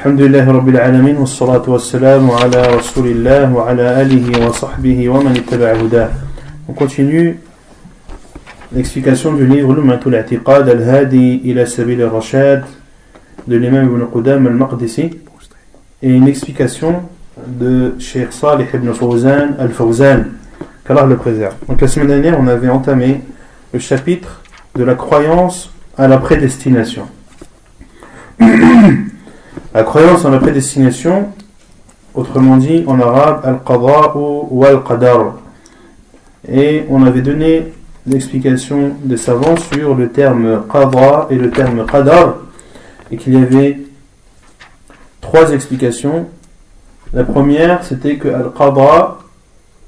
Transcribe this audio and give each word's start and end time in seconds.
الحمد 0.00 0.20
لله 0.20 0.50
رب 0.50 0.68
العالمين 0.68 1.16
والصلاة 1.16 1.70
والسلام 1.70 2.30
على 2.30 2.60
رسول 2.78 3.06
الله 3.06 3.54
وعلى 3.54 4.02
آله 4.02 4.46
وصحبه 4.46 5.08
ومن 5.08 5.36
اتبع 5.36 5.72
هداه 5.72 6.10
On 6.68 6.72
continue 6.72 7.38
l'explication 8.74 9.32
du 9.34 9.46
livre 9.46 9.72
Lumatul 9.74 10.14
Atiqad 10.14 10.68
al-Hadi 10.68 11.42
ila 11.44 11.66
Sabil 11.66 12.02
al-Rashad 12.02 12.64
de 13.46 13.56
l'imam 13.56 13.84
Ibn 13.86 14.06
Qudam 14.12 14.46
al-Maqdisi 14.46 15.10
et 16.02 16.10
une 16.10 16.26
explication 16.28 17.02
de 17.46 17.94
Sheikh 17.98 18.32
Salih 18.32 18.66
ibn 18.74 18.92
Fawzan 18.92 19.56
al-Fawzan 19.58 20.24
qu'Allah 20.86 21.06
le 21.06 21.16
préserve. 21.16 21.54
Donc 21.68 21.80
la 21.80 21.88
semaine 21.88 22.08
dernière 22.08 22.40
on 22.40 22.46
avait 22.46 22.68
entamé 22.70 23.20
le 23.72 23.78
chapitre 23.78 24.42
de 24.74 24.84
la 24.84 24.94
croyance 24.94 25.70
à 25.98 26.08
la 26.08 26.18
prédestination. 26.18 27.06
La 29.73 29.83
croyance 29.83 30.25
en 30.25 30.31
la 30.31 30.39
prédestination, 30.39 31.29
autrement 32.13 32.57
dit 32.57 32.83
en 32.87 32.99
arabe, 32.99 33.39
al-qadar 33.45 34.17
ou 34.17 34.65
al-qadar. 34.65 35.35
Et 36.51 36.83
on 36.89 37.05
avait 37.05 37.21
donné 37.21 37.71
l'explication 38.05 38.95
des 39.03 39.15
savants 39.15 39.55
sur 39.55 39.95
le 39.95 40.09
terme 40.09 40.63
qadra 40.69 41.27
et 41.29 41.35
le 41.35 41.51
terme 41.51 41.85
qadar, 41.85 42.35
et 43.11 43.15
qu'il 43.15 43.33
y 43.33 43.37
avait 43.37 43.79
trois 45.21 45.51
explications. 45.53 46.27
La 47.13 47.23
première, 47.23 47.85
c'était 47.85 48.17
que 48.17 48.27
al-qadra, 48.27 49.19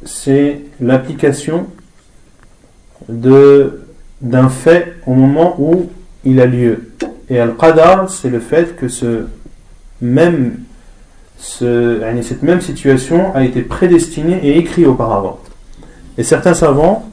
c'est 0.05 0.61
l'application 0.79 1.67
d'un 3.09 4.47
fait 4.47 4.95
au 5.05 5.13
moment 5.13 5.55
où 5.59 5.89
il 6.23 6.39
a 6.39 6.45
lieu. 6.45 6.91
Et 7.29 7.37
al-qadar, 7.37 8.09
c'est 8.09 8.29
le 8.29 8.39
fait 8.39 8.77
que 8.77 8.87
ce 8.87 9.25
même 10.03 10.57
ce, 11.37 12.01
cette 12.21 12.43
même 12.43 12.61
situation 12.61 13.33
a 13.33 13.43
été 13.43 13.61
prédestinée 13.61 14.39
et 14.43 14.57
écrite 14.57 14.85
auparavant. 14.85 15.39
Et 16.17 16.23
certains 16.23 16.53
savants 16.53 17.09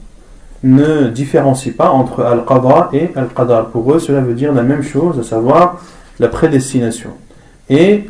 ne 0.63 1.07
différencient 1.07 1.73
pas 1.75 1.89
entre 1.89 2.21
Al-Qadra 2.23 2.89
et 2.93 3.09
Al-Qadar. 3.15 3.69
Pour 3.69 3.93
eux, 3.93 3.99
cela 3.99 4.19
veut 4.19 4.33
dire 4.33 4.51
la 4.51 4.61
même 4.61 4.83
chose, 4.83 5.17
à 5.19 5.23
savoir 5.23 5.81
la 6.19 6.27
prédestination. 6.27 7.11
Et 7.69 8.09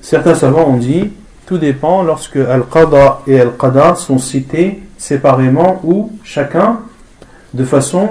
certains 0.00 0.34
savants 0.34 0.66
ont 0.66 0.78
dit, 0.78 1.10
tout 1.46 1.58
dépend 1.58 2.02
lorsque 2.02 2.36
Al-Qadra 2.36 3.22
et 3.26 3.40
Al-Qadar 3.40 3.98
sont 3.98 4.18
cités 4.18 4.82
séparément 4.96 5.80
ou 5.84 6.12
chacun 6.24 6.80
de 7.52 7.64
façon 7.64 8.08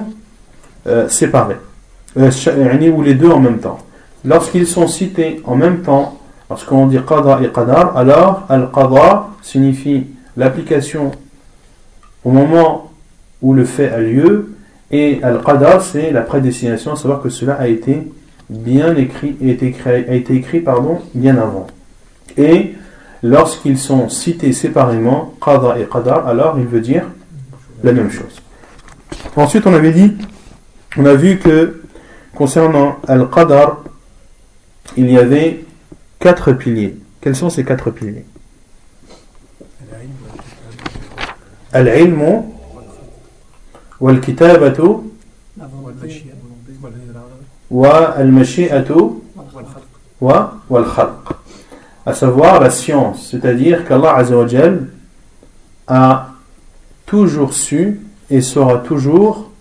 euh, 0.88 1.10
séparée, 1.10 1.58
euh, 2.18 2.92
ou 2.92 3.02
les 3.02 3.16
deux 3.16 3.32
en 3.32 3.40
même 3.40 3.60
temps 3.60 3.80
lorsqu'ils 4.26 4.68
sont 4.68 4.88
cités 4.88 5.42
en 5.46 5.56
même 5.56 5.82
temps, 5.82 6.20
lorsqu'on 6.50 6.88
dit 6.88 7.00
qadra 7.08 7.42
et 7.44 7.50
qadar, 7.50 7.96
alors 7.98 8.46
al-qadra 8.50 9.32
signifie 9.42 10.08
l'application 10.38 11.12
au 12.24 12.32
moment 12.32 12.92
où 13.42 13.54
le 13.54 13.66
fait 13.66 13.90
a 13.90 14.00
lieu, 14.00 14.54
et 14.92 15.24
al-qadar 15.24 15.82
c'est 15.82 16.12
la 16.12 16.22
prédestination, 16.22 16.94
à 16.94 16.96
savoir 16.96 17.22
que 17.22 17.30
cela 17.30 17.54
a 17.54 17.68
été 17.68 18.12
bien 18.50 18.96
écrit, 18.96 19.38
a 19.42 19.46
été, 19.46 19.76
a 19.86 20.14
été 20.14 20.36
écrit 20.36 20.60
pardon, 20.60 21.00
bien 21.16 21.38
avant. 21.38 21.68
Et 22.38 22.74
lorsqu'ils 23.24 23.78
sont 23.78 24.10
cités 24.10 24.54
séparément, 24.54 25.34
qadra 25.44 25.80
et 25.80 25.86
qadar, 25.86 26.28
alors 26.28 26.58
il 26.60 26.66
veut 26.66 26.82
dire 26.82 27.06
la 27.84 27.94
même 27.94 28.12
chose. 28.12 28.42
Ensuite, 29.36 29.66
on 29.66 29.74
avait 29.74 29.92
dit, 29.92 30.18
on 30.98 31.06
a 31.06 31.14
vu 31.14 31.40
que 31.40 31.82
concernant 32.36 32.98
al-qadar, 33.08 33.84
il 34.98 35.10
y 35.10 35.18
avait 35.18 35.64
quatre 36.20 36.54
piliers. 36.54 36.98
Quels 37.22 37.36
sont 37.36 37.50
ces 37.50 37.64
quatre 37.64 37.92
piliers? 37.92 38.26
Al-ilmu 41.74 42.42
wal-kitabatu 44.00 44.82
wa 47.70 48.10
al-mashi'atu 48.12 48.94
wa 50.20 50.58
wal-khalq. 50.70 51.36
À 52.06 52.14
savoir 52.14 52.60
la 52.60 52.70
science, 52.72 53.30
c'est-à-dire 53.30 53.88
qu'Allah 53.88 54.16
Azzawajal 54.16 54.88
a 55.88 56.32
toujours 57.06 57.54
su 57.54 58.02
et 58.30 58.42
sera 58.42 58.80
toujours 58.80 59.52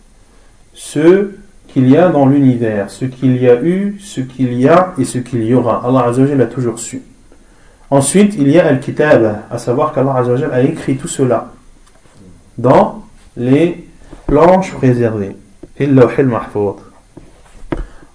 ce 0.72 1.32
qu'il 1.72 1.88
y 1.88 1.96
a 1.96 2.08
dans 2.08 2.26
l'univers, 2.26 2.90
ce 2.90 3.04
qu'il 3.04 3.40
y 3.40 3.48
a 3.48 3.62
eu, 3.62 3.96
ce 4.00 4.20
qu'il 4.20 4.54
y 4.54 4.68
a 4.68 4.92
et 4.98 5.04
ce 5.04 5.18
qu'il 5.18 5.44
y 5.44 5.54
aura. 5.54 5.82
Allah 5.84 6.08
Azzawajal 6.08 6.38
l'a 6.38 6.46
toujours 6.46 6.78
su. 6.78 7.02
Ensuite, 7.90 8.34
il 8.36 8.48
y 8.48 8.58
a 8.58 8.66
Al-Kitab, 8.66 9.36
à 9.50 9.58
savoir 9.58 9.92
qu'Allah 9.92 10.16
Azzawajal 10.16 10.52
a 10.52 10.62
écrit 10.62 10.96
tout 10.96 11.08
cela 11.08 11.52
dans 12.58 13.02
les 13.36 13.86
planches 14.26 14.72
préservées. 14.74 15.36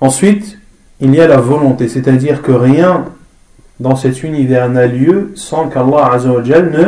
Ensuite, 0.01 0.57
il 0.99 1.15
y 1.15 1.21
a 1.21 1.27
la 1.27 1.37
volonté, 1.37 1.87
c'est-à-dire 1.87 2.41
que 2.41 2.51
rien 2.51 3.05
dans 3.79 3.95
cet 3.95 4.23
univers 4.23 4.69
n'a 4.69 4.85
lieu 4.85 5.31
sans 5.35 5.67
qu'Allah 5.67 6.11
Azzawajal 6.13 6.71
ne 6.71 6.85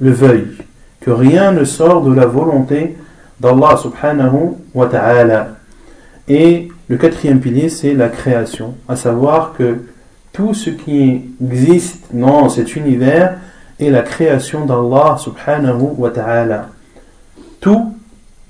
le 0.00 0.10
veuille, 0.12 0.56
que 1.00 1.10
rien 1.10 1.52
ne 1.52 1.64
sort 1.64 2.02
de 2.02 2.14
la 2.14 2.26
volonté 2.26 2.96
d'Allah 3.40 3.76
subhanahu 3.76 4.54
wa 4.74 4.86
ta'ala. 4.86 5.48
Et 6.28 6.68
le 6.88 6.96
quatrième 6.96 7.40
pilier, 7.40 7.68
c'est 7.68 7.94
la 7.94 8.08
création, 8.08 8.74
à 8.88 8.96
savoir 8.96 9.52
que 9.56 9.78
tout 10.32 10.54
ce 10.54 10.70
qui 10.70 11.22
existe 11.42 12.06
dans 12.12 12.48
cet 12.48 12.76
univers 12.76 13.38
est 13.78 13.90
la 13.90 14.02
création 14.02 14.64
d'Allah 14.64 15.16
subhanahu 15.18 15.90
wa 15.98 16.10
ta'ala. 16.10 16.68
Tout 17.60 17.94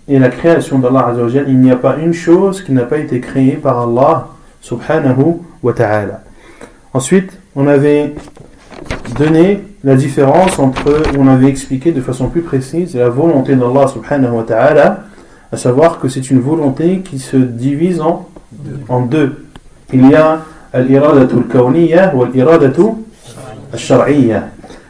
est 0.09 0.19
la 0.19 0.29
création 0.29 0.79
d'Allah 0.79 1.09
azawajal. 1.09 1.47
Il 1.49 1.59
n'y 1.59 1.71
a 1.71 1.77
pas 1.77 1.97
une 1.97 2.13
chose 2.13 2.63
qui 2.63 2.73
n'a 2.73 2.85
pas 2.85 2.99
été 2.99 3.21
créée 3.21 3.57
par 3.57 3.89
Allah 3.89 4.29
subhanahu 4.61 5.41
wa 5.63 5.73
ta'ala. 5.73 6.23
Ensuite, 6.93 7.39
on 7.57 7.67
avait 7.67 8.15
donné 9.19 9.63
la 9.83 9.97
différence 9.97 10.59
entre, 10.59 11.03
on 11.19 11.29
avait 11.29 11.49
expliqué 11.49 11.93
de 11.93 12.01
façon 12.01 12.29
plus 12.29 12.43
précise 12.43 12.95
la 12.95 13.09
volonté 13.09 13.57
d'Allah 13.57 13.89
subhanahu 13.89 14.33
wa 14.33 14.43
ta'ala 14.45 15.05
à 15.55 15.57
savoir 15.57 16.01
que 16.01 16.09
c'est 16.09 16.31
une 16.33 16.41
volonté 16.41 16.99
qui 16.99 17.21
se 17.21 17.37
divise 17.37 18.01
en, 18.01 18.29
en 18.89 19.03
deux. 19.03 19.47
Il 19.93 20.11
y 20.11 20.17
a 20.17 20.41
al-kawniyya 20.73 22.13
ou 22.13 22.25
al-iradatu 22.25 22.83
al-shar'iyya. 23.73 24.49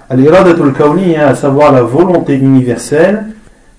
Al-iradatu 0.08 0.62
al-kawniyya, 0.62 1.28
à 1.28 1.34
savoir 1.34 1.70
la 1.70 1.82
volonté 1.82 2.36
universelle, 2.36 3.26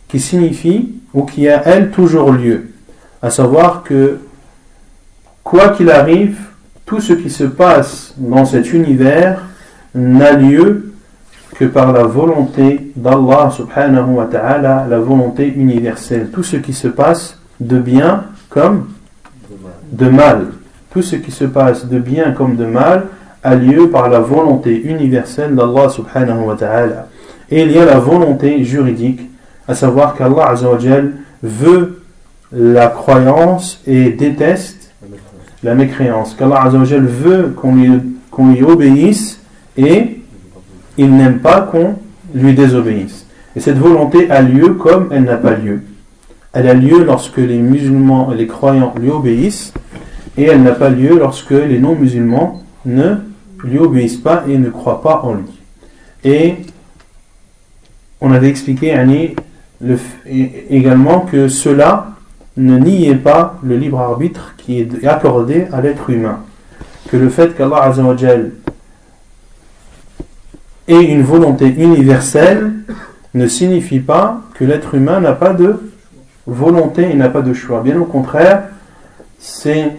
qui 0.07 0.19
signifie, 0.19 0.91
ou 1.11 1.23
qui 1.23 1.49
a 1.49 1.63
elle 1.65 1.89
toujours 1.89 2.31
lieu. 2.31 2.67
À 3.19 3.31
savoir 3.31 3.81
que, 3.81 4.19
quoi 5.43 5.69
qu'il 5.69 5.89
arrive, 5.89 6.37
tout 6.85 7.01
ce 7.01 7.13
qui 7.13 7.31
se 7.31 7.45
passe 7.45 8.13
dans 8.17 8.45
cet 8.45 8.73
univers 8.73 9.41
n'a 9.95 10.33
lieu 10.33 10.93
que 11.57 11.65
par 11.65 11.93
la 11.93 12.03
volonté 12.03 12.91
d'Allah 12.95 13.49
subhanahu 13.49 14.15
wa 14.15 14.25
ta'ala, 14.25 14.85
la 14.89 14.99
volonté 14.99 15.47
universelle. 15.47 16.29
Tout 16.31 16.43
ce 16.43 16.57
qui 16.57 16.73
se 16.73 16.89
passe 16.89 17.39
de 17.59 17.79
bien 17.79 18.25
comme 18.49 18.89
de 19.91 20.09
mal. 20.09 20.47
Tout 20.91 21.01
ce 21.01 21.15
qui 21.15 21.31
se 21.31 21.45
passe 21.45 21.87
de 21.87 21.97
bien 21.99 22.31
comme 22.31 22.57
de 22.57 22.65
mal 22.65 23.05
a 23.41 23.55
lieu 23.55 23.89
par 23.89 24.09
la 24.09 24.19
volonté 24.19 24.81
universelle 24.81 25.55
d'Allah 25.55 25.89
subhanahu 25.89 26.45
wa 26.45 26.55
ta'ala. 26.55 27.07
Et 27.49 27.61
il 27.61 27.71
y 27.71 27.77
a 27.77 27.85
la 27.85 27.99
volonté 27.99 28.63
juridique, 28.63 29.21
à 29.67 29.75
savoir 29.75 30.15
qu'Allah 30.15 30.55
veut 31.41 32.01
la 32.51 32.87
croyance 32.87 33.81
et 33.87 34.09
déteste 34.09 34.91
la 35.63 35.73
mécréance. 35.73 36.33
Qu'Allah 36.33 36.69
veut 36.69 37.53
qu'on 37.55 37.75
lui, 37.75 37.91
qu'on 38.29 38.51
lui 38.51 38.63
obéisse 38.63 39.39
et 39.77 40.21
il 40.97 41.15
n'aime 41.15 41.39
pas 41.39 41.61
qu'on 41.61 41.95
lui 42.33 42.53
désobéisse. 42.53 43.25
Et 43.55 43.59
cette 43.59 43.77
volonté 43.77 44.29
a 44.29 44.41
lieu 44.41 44.73
comme 44.73 45.09
elle 45.11 45.23
n'a 45.23 45.37
pas 45.37 45.55
lieu. 45.55 45.81
Elle 46.53 46.67
a 46.67 46.73
lieu 46.73 47.03
lorsque 47.03 47.37
les 47.37 47.57
musulmans 47.57 48.31
et 48.31 48.35
les 48.37 48.47
croyants 48.47 48.93
lui 48.99 49.09
obéissent, 49.09 49.73
et 50.37 50.43
elle 50.43 50.63
n'a 50.63 50.71
pas 50.71 50.89
lieu 50.89 51.17
lorsque 51.17 51.51
les 51.51 51.79
non-musulmans 51.79 52.61
ne 52.85 53.15
lui 53.63 53.79
obéissent 53.79 54.17
pas 54.17 54.43
et 54.47 54.57
ne 54.57 54.69
croient 54.69 55.01
pas 55.01 55.21
en 55.23 55.35
lui. 55.35 55.43
Et 56.23 56.55
on 58.21 58.31
avait 58.31 58.49
expliqué 58.49 58.95
également 60.69 61.19
que 61.21 61.47
cela 61.47 62.11
ne 62.57 62.77
niait 62.77 63.15
pas 63.15 63.59
le 63.63 63.77
libre 63.77 63.99
arbitre 63.99 64.55
qui 64.57 64.79
est 64.79 65.05
accordé 65.05 65.67
à 65.71 65.81
l'être 65.81 66.09
humain. 66.09 66.39
Que 67.09 67.17
le 67.17 67.29
fait 67.29 67.55
qu'Allah 67.55 67.93
et 70.87 70.99
une 70.99 71.23
volonté 71.23 71.67
universelle 71.67 72.71
ne 73.33 73.47
signifie 73.47 73.99
pas 73.99 74.41
que 74.53 74.63
l'être 74.63 74.95
humain 74.95 75.19
n'a 75.19 75.33
pas 75.33 75.53
de 75.53 75.91
volonté 76.47 77.09
et 77.09 77.15
n'a 77.15 77.29
pas 77.29 77.41
de 77.41 77.53
choix. 77.53 77.81
Bien 77.81 77.99
au 77.99 78.05
contraire, 78.05 78.69
c'est 79.39 79.91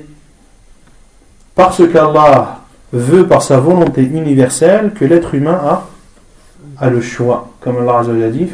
parce 1.54 1.82
qu'Allah 1.88 2.60
veut 2.92 3.26
par 3.26 3.42
sa 3.42 3.58
volonté 3.58 4.02
universelle 4.02 4.92
que 4.94 5.04
l'être 5.04 5.34
humain 5.34 5.58
a, 5.62 5.86
a 6.78 6.88
le 6.88 7.00
choix. 7.00 7.50
Comme 7.60 7.78
Allah 7.78 8.00
a 8.00 8.28
dit, 8.28 8.48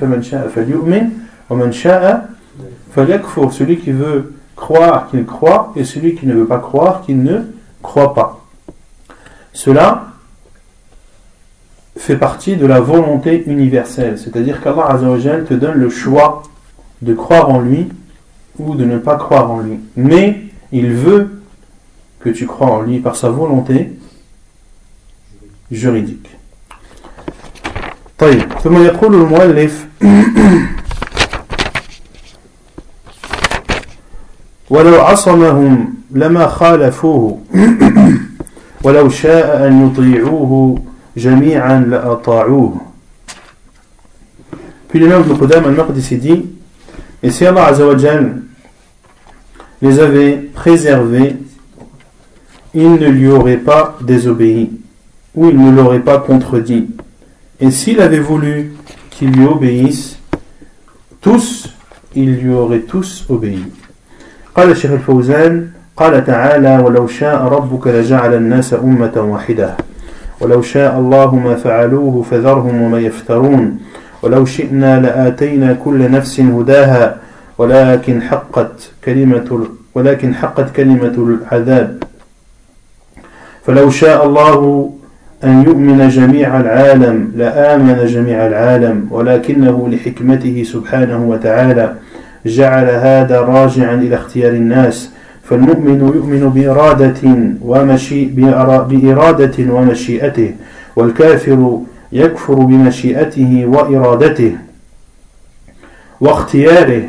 celui 3.52 3.78
qui 3.78 3.92
veut 3.92 4.34
croire 4.56 5.08
qu'il 5.08 5.24
croit 5.26 5.72
et 5.76 5.84
celui 5.84 6.14
qui 6.14 6.26
ne 6.26 6.34
veut 6.34 6.46
pas 6.46 6.58
croire 6.58 7.02
qu'il 7.02 7.22
ne 7.22 7.40
croit 7.82 8.14
pas. 8.14 8.40
Cela 9.52 10.11
fait 11.97 12.17
partie 12.17 12.55
de 12.55 12.65
la 12.65 12.79
volonté 12.79 13.43
universelle, 13.47 14.17
c'est-à-dire 14.17 14.61
qu'Allah 14.61 14.97
te 15.47 15.53
donne 15.53 15.75
le 15.75 15.89
choix 15.89 16.43
de 17.01 17.13
croire 17.13 17.49
en 17.49 17.59
lui 17.59 17.89
ou 18.59 18.75
de 18.75 18.85
ne 18.85 18.97
pas 18.97 19.15
croire 19.15 19.51
en 19.51 19.59
lui. 19.59 19.79
Mais 19.95 20.41
il 20.71 20.91
veut 20.93 21.41
que 22.19 22.29
tu 22.29 22.45
crois 22.45 22.71
en 22.71 22.81
lui 22.81 22.99
par 22.99 23.15
sa 23.15 23.29
volonté 23.29 23.91
juridique. 25.71 26.29
طيب 28.17 28.53
ثم 28.63 28.83
يقول 28.83 29.15
المؤلف 29.15 29.87
ولو 34.69 35.01
عصمهم 35.01 35.93
لما 36.11 36.47
خالفوه 36.47 37.41
ولو 38.83 39.09
شاء 39.09 39.67
أن 39.67 39.87
يطيعوه 39.87 40.81
جميعا 41.17 41.79
لأطاعوه 41.79 42.81
Puis 44.87 44.99
l'imam 44.99 45.21
Ibn 45.23 45.37
Qudam 45.37 45.65
al-Maqdisi 45.65 46.17
dit 46.17 46.45
Et 47.21 47.29
si 47.29 47.45
Allah 47.45 47.65
Azzawajal 47.65 48.41
les 49.81 49.99
avait 49.99 50.37
préservés, 50.53 51.35
il 52.73 52.93
ne 52.93 53.09
lui 53.09 53.27
aurait 53.27 53.57
pas 53.57 53.97
désobéi, 54.01 54.71
ou 55.35 55.49
il 55.49 55.59
ne 55.61 55.71
l'aurait 55.71 55.99
pas 55.99 56.19
contredit. 56.19 56.87
Et 57.59 57.69
s'il 57.69 57.99
avait 57.99 58.19
voulu 58.19 58.73
qu'ils 59.09 59.31
lui 59.31 59.45
obéissent, 59.45 60.19
tous, 61.19 61.69
ils 62.15 62.35
lui 62.35 62.53
auraient 62.53 62.81
tous 62.81 63.25
obéi. 63.29 63.65
قال 64.57 64.71
الشيخ 64.71 64.91
الفوزان 64.91 65.69
قال 65.97 66.25
تعالى 66.25 66.83
ولو 66.85 67.07
شاء 67.07 67.43
ربك 67.43 67.87
لجعل 67.87 68.33
الناس 68.33 68.73
أمة 68.73 69.13
واحدة 69.17 69.77
ولو 70.42 70.62
شاء 70.62 70.98
الله 70.98 71.34
ما 71.34 71.54
فعلوه 71.54 72.22
فذرهم 72.30 72.82
وما 72.82 73.00
يفترون. 73.00 73.78
ولو 74.22 74.44
شئنا 74.44 75.00
لآتينا 75.00 75.72
كل 75.84 76.10
نفس 76.10 76.40
هداها 76.40 77.16
ولكن 77.58 78.22
حقت 78.22 78.90
كلمة 79.04 79.66
ولكن 79.94 80.34
حقت 80.34 80.76
كلمة 80.76 81.38
العذاب. 81.52 82.02
فلو 83.66 83.90
شاء 83.90 84.26
الله 84.26 84.90
أن 85.44 85.62
يؤمن 85.62 86.08
جميع 86.08 86.60
العالم 86.60 87.32
لآمن 87.36 88.06
جميع 88.06 88.46
العالم 88.46 89.06
ولكنه 89.10 89.88
لحكمته 89.88 90.62
سبحانه 90.66 91.24
وتعالى 91.24 91.94
جعل 92.46 92.84
هذا 92.84 93.40
راجعا 93.40 93.94
إلى 93.94 94.16
اختيار 94.16 94.52
الناس. 94.52 95.10
فالمؤمن 95.52 96.00
يؤمن 96.16 96.48
بإرادة, 96.54 97.20
ومشي 97.62 98.24
بإرادة 98.24 99.72
ومشيئته 99.72 100.54
والكافر 100.96 101.78
يكفر 102.12 102.54
بمشيئته 102.54 103.66
وإرادته 103.66 104.52
واختياره 106.20 107.02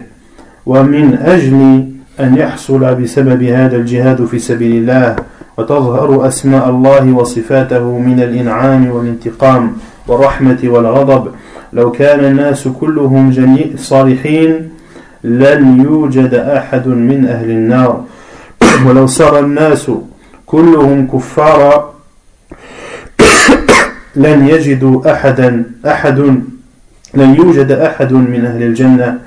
ومن 0.65 1.13
أجل 1.13 1.85
أن 2.19 2.37
يحصل 2.37 2.95
بسبب 2.95 3.43
هذا 3.43 3.77
الجهاد 3.77 4.25
في 4.25 4.39
سبيل 4.39 4.75
الله 4.75 5.15
وتظهر 5.57 6.27
أسماء 6.27 6.69
الله 6.69 7.13
وصفاته 7.13 7.99
من 7.99 8.19
الإنعام 8.19 8.91
والانتقام 8.91 9.73
والرحمة 10.07 10.59
والغضب. 10.63 11.31
لو 11.73 11.91
كان 11.91 12.25
الناس 12.25 12.67
كلهم 12.67 13.29
جميع 13.29 13.65
صالحين 13.75 14.69
لن 15.23 15.81
يوجد 15.83 16.33
أحد 16.33 16.87
من 16.87 17.25
أهل 17.25 17.51
النار. 17.51 18.03
ولو 18.85 19.07
صار 19.07 19.39
الناس 19.39 19.91
كلهم 20.45 21.07
كفارا 21.07 21.93
لن 24.15 24.47
يجدوا 24.47 25.11
أحدا 25.13 25.63
أحد 25.85 26.19
لن 27.13 27.35
يوجد 27.35 27.71
أحد 27.71 28.13
من 28.13 28.45
أهل 28.45 28.63
الجنة. 28.63 29.19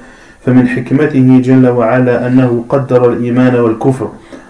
فمن 0.46 0.68
حكمته 0.68 1.40
جل 1.44 1.68
وعلا 1.68 2.26
أنه 2.26 2.64
قدر 2.68 3.12
الإيمان 3.12 3.54
والكفر 3.54 4.08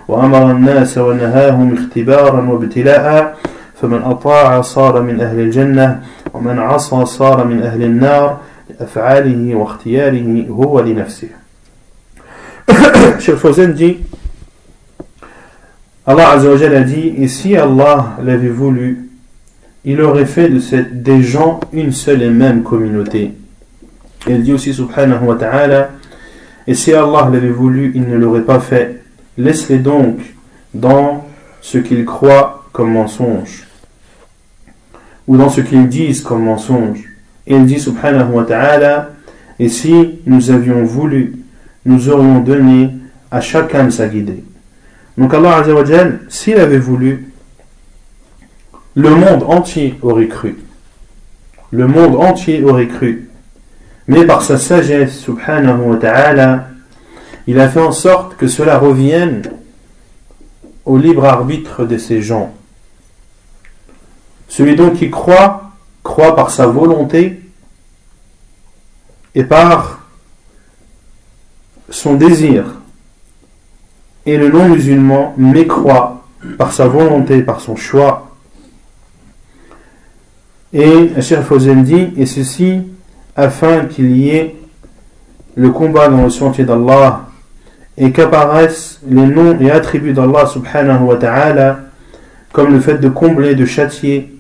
وأمر 0.09 0.51
الناس 0.51 0.99
ونهاهم 0.99 1.75
اختبارا 1.75 2.41
وابتلاء 2.51 3.37
فمن 3.83 4.03
أطاع 4.03 4.61
صار 4.61 5.03
من 5.03 5.21
أهل 5.21 5.41
الجنة 5.41 6.01
ومن 6.35 6.59
عصى 6.59 7.05
صار 7.07 7.45
من 7.45 7.63
أهل 7.63 7.83
النار 7.83 8.39
لأفعاله 8.71 9.55
واختياره 9.55 10.47
هو 10.51 10.81
لنفسه. 10.81 11.29
Fawzan 13.43 13.75
dit 13.79 13.97
Allah 16.09 16.31
Azzawajal 16.31 16.75
a 16.77 16.83
dit 16.83 17.15
Et 17.19 17.27
si 17.27 17.57
Allah 17.57 18.17
l'avait 18.23 18.49
voulu, 18.49 19.09
il 19.85 20.01
aurait 20.01 20.27
fait 20.27 20.49
de 20.49 20.61
cette, 20.61 21.03
des 21.03 21.23
gens 21.23 21.59
une 21.73 21.91
seule 21.91 22.23
et 22.23 22.31
même 22.31 22.63
communauté. 22.63 23.33
Et 24.29 24.33
il 24.33 24.43
dit 24.43 24.53
aussi 24.53 24.73
Subhanahu 24.73 25.25
wa 25.25 25.35
ta'ala 25.35 25.91
Et 26.69 26.75
si 26.75 26.93
Allah 26.93 27.29
l'avait 27.33 27.51
voulu, 27.51 27.91
il 27.97 28.09
ne 28.09 28.17
l'aurait 28.17 28.43
pas 28.45 28.61
fait. 28.61 29.03
Laisse-les 29.37 29.79
donc 29.79 30.21
dans 30.75 31.27
ce 31.61 31.79
qu'ils 31.79 32.05
croient 32.05 32.65
comme 32.73 32.93
mensonge, 32.93 33.67
ou 35.27 35.37
dans 35.37 35.49
ce 35.49 35.61
qu'ils 35.61 35.89
disent 35.89 36.21
comme 36.21 36.45
mensonge. 36.45 37.03
Et 37.49 37.57
il 37.57 37.67
dit 37.67 37.81
Subhanahu 37.81 38.33
wa 38.33 38.45
ta'ala 38.45 39.11
Et 39.59 39.69
si 39.69 40.21
nous 40.25 40.53
avions 40.53 40.85
voulu, 40.85 41.35
nous 41.85 42.09
aurions 42.11 42.41
donné 42.41 42.91
à 43.33 43.41
chacun 43.41 43.91
sa 43.91 44.07
guidée. 44.07 44.45
Donc 45.19 45.33
Allah 45.33 45.65
s'il 46.29 46.59
avait 46.59 46.79
voulu, 46.79 47.33
le 48.95 49.11
monde 49.11 49.45
entier 49.45 49.99
aurait 50.03 50.29
cru. 50.29 50.57
Le 51.71 51.87
monde 51.87 52.17
entier 52.17 52.63
aurait 52.63 52.89
cru. 52.89 53.29
Mais 54.09 54.25
par 54.25 54.43
sa 54.43 54.57
sagesse, 54.59 55.19
subhanahu 55.19 55.81
wa 55.81 55.97
ta'ala, 55.97 56.69
il 57.47 57.59
a 57.61 57.69
fait 57.69 57.81
en 57.81 57.93
sorte 57.93 58.37
que 58.37 58.47
cela 58.47 58.79
revienne 58.79 59.43
au 60.85 60.97
libre 60.97 61.25
arbitre 61.25 61.85
de 61.85 61.99
ces 61.99 62.23
gens. 62.23 62.55
Celui 64.49 64.77
donc 64.77 64.95
qui 64.95 65.11
croit, 65.11 65.73
croit 66.03 66.37
par 66.37 66.51
sa 66.51 66.67
volonté 66.67 67.41
et 69.35 69.45
par 69.45 70.07
son 71.91 72.15
désir. 72.15 72.76
Et 74.27 74.37
le 74.37 74.51
non-musulman 74.51 75.35
mécroit 75.39 76.25
par 76.59 76.73
sa 76.73 76.87
volonté, 76.87 77.43
par 77.43 77.61
son 77.61 77.77
choix. 77.77 78.31
Et 80.73 81.11
Cheikh 81.21 81.41
Fawzan 81.41 81.83
dit, 81.83 82.13
et 82.17 82.27
ceci 82.27 82.83
afin 83.37 83.85
qu'il 83.85 84.17
y 84.17 84.31
ait 84.31 84.57
le 85.55 85.71
combat 85.71 86.09
dans 86.09 86.25
le 86.25 86.31
sentier 86.31 86.65
d'Allah 86.65 87.27
et 87.97 88.13
qu'apparaissent 88.13 89.01
les 89.09 89.27
noms 89.27 89.59
et 89.59 89.71
attributs 89.71 90.13
d'Allah 90.13 90.47
subhanahu 90.47 91.05
wa 91.05 91.17
ta'ala 91.17 91.81
comme 92.53 92.73
le 92.73 92.81
fait 92.81 92.99
de 92.99 93.09
combler, 93.09 93.55
de 93.55 93.65
châtier, 93.65 94.35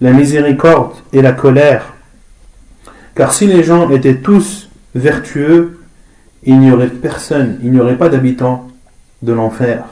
la 0.00 0.12
miséricorde 0.12 0.92
et 1.12 1.22
la 1.22 1.32
colère. 1.32 1.94
Car 3.14 3.32
si 3.32 3.46
les 3.46 3.62
gens 3.62 3.88
étaient 3.90 4.16
tous 4.16 4.68
vertueux, 4.94 5.80
il 6.44 6.58
n'y 6.60 6.70
aurait 6.70 6.88
personne, 6.88 7.58
il 7.62 7.72
n'y 7.72 7.80
aurait 7.80 7.96
pas 7.96 8.08
d'habitants 8.08 8.68
de 9.24 9.32
l'enfer. 9.32 9.84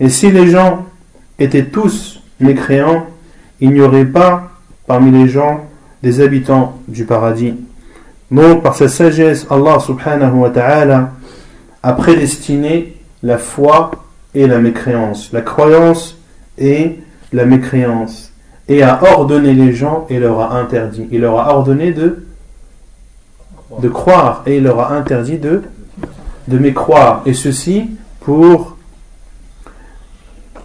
Et 0.00 0.08
si 0.08 0.30
les 0.30 0.48
gens 0.48 0.86
étaient 1.38 1.66
tous 1.66 2.20
mécréants, 2.40 3.06
il 3.60 3.70
n'y 3.70 3.80
aurait 3.80 4.04
pas 4.04 4.50
parmi 4.86 5.10
les 5.10 5.28
gens 5.28 5.64
des 6.02 6.20
habitants 6.20 6.78
du 6.88 7.04
paradis. 7.04 7.54
Donc, 8.30 8.62
par 8.62 8.74
sa 8.74 8.88
sagesse, 8.88 9.46
Allah 9.50 9.78
subhanahu 9.78 10.38
wa 10.38 10.50
ta'ala 10.50 11.10
a 11.82 11.92
prédestiné 11.92 12.96
la 13.22 13.38
foi 13.38 13.90
et 14.34 14.46
la 14.46 14.58
mécréance, 14.58 15.30
la 15.32 15.42
croyance 15.42 16.16
et 16.58 16.98
la 17.32 17.44
mécréance, 17.44 18.32
et 18.68 18.82
a 18.82 19.02
ordonné 19.02 19.52
les 19.52 19.72
gens 19.72 20.06
et 20.08 20.18
leur 20.18 20.40
a 20.40 20.58
interdit. 20.58 21.06
Il 21.10 21.20
leur 21.20 21.38
a 21.38 21.54
ordonné 21.54 21.92
de, 21.92 22.24
de 23.80 23.88
croire 23.88 24.42
et 24.46 24.56
il 24.56 24.62
leur 24.62 24.80
a 24.80 24.94
interdit 24.94 25.38
de, 25.38 25.62
de 26.48 26.58
mécroire. 26.58 27.22
Et 27.26 27.34
ceci 27.34 27.90
pour 28.24 28.76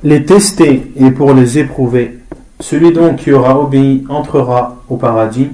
les 0.04 0.26
tester 0.26 0.92
et 0.96 1.12
pour 1.12 1.34
les 1.34 1.58
éprouver. 1.58 2.20
Celui 2.60 2.92
donc 2.92 3.18
qui 3.18 3.32
aura 3.32 3.60
obéi 3.60 4.06
entrera 4.10 4.84
au 4.90 4.98
paradis 4.98 5.50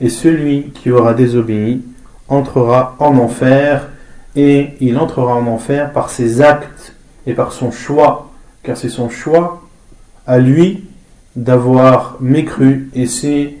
et 0.00 0.08
celui 0.08 0.70
qui 0.70 0.90
aura 0.90 1.14
désobéi 1.14 1.82
entrera 2.28 2.96
en 3.00 3.16
enfer, 3.18 3.88
et 4.36 4.70
il 4.80 4.96
entrera 4.98 5.34
en 5.34 5.46
enfer 5.48 5.92
par 5.92 6.10
ses 6.10 6.40
actes 6.40 6.94
et 7.26 7.34
par 7.34 7.52
son 7.52 7.72
choix, 7.72 8.30
car 8.62 8.76
c'est 8.76 8.88
son 8.88 9.10
choix 9.10 9.62
à 10.26 10.38
lui 10.38 10.84
d'avoir 11.34 12.16
mécru 12.20 12.90
et 12.94 13.06
c'est 13.06 13.54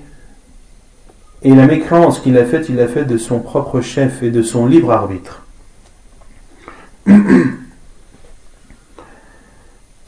et 1.42 1.54
la 1.54 1.66
mécréance 1.66 2.20
qu'il 2.20 2.36
a 2.36 2.44
faite, 2.44 2.66
il 2.68 2.76
l'a 2.76 2.86
faite 2.86 3.08
de 3.08 3.16
son 3.16 3.40
propre 3.40 3.80
chef 3.80 4.22
et 4.22 4.30
de 4.30 4.42
son 4.42 4.66
libre 4.66 4.92
arbitre. 4.92 5.42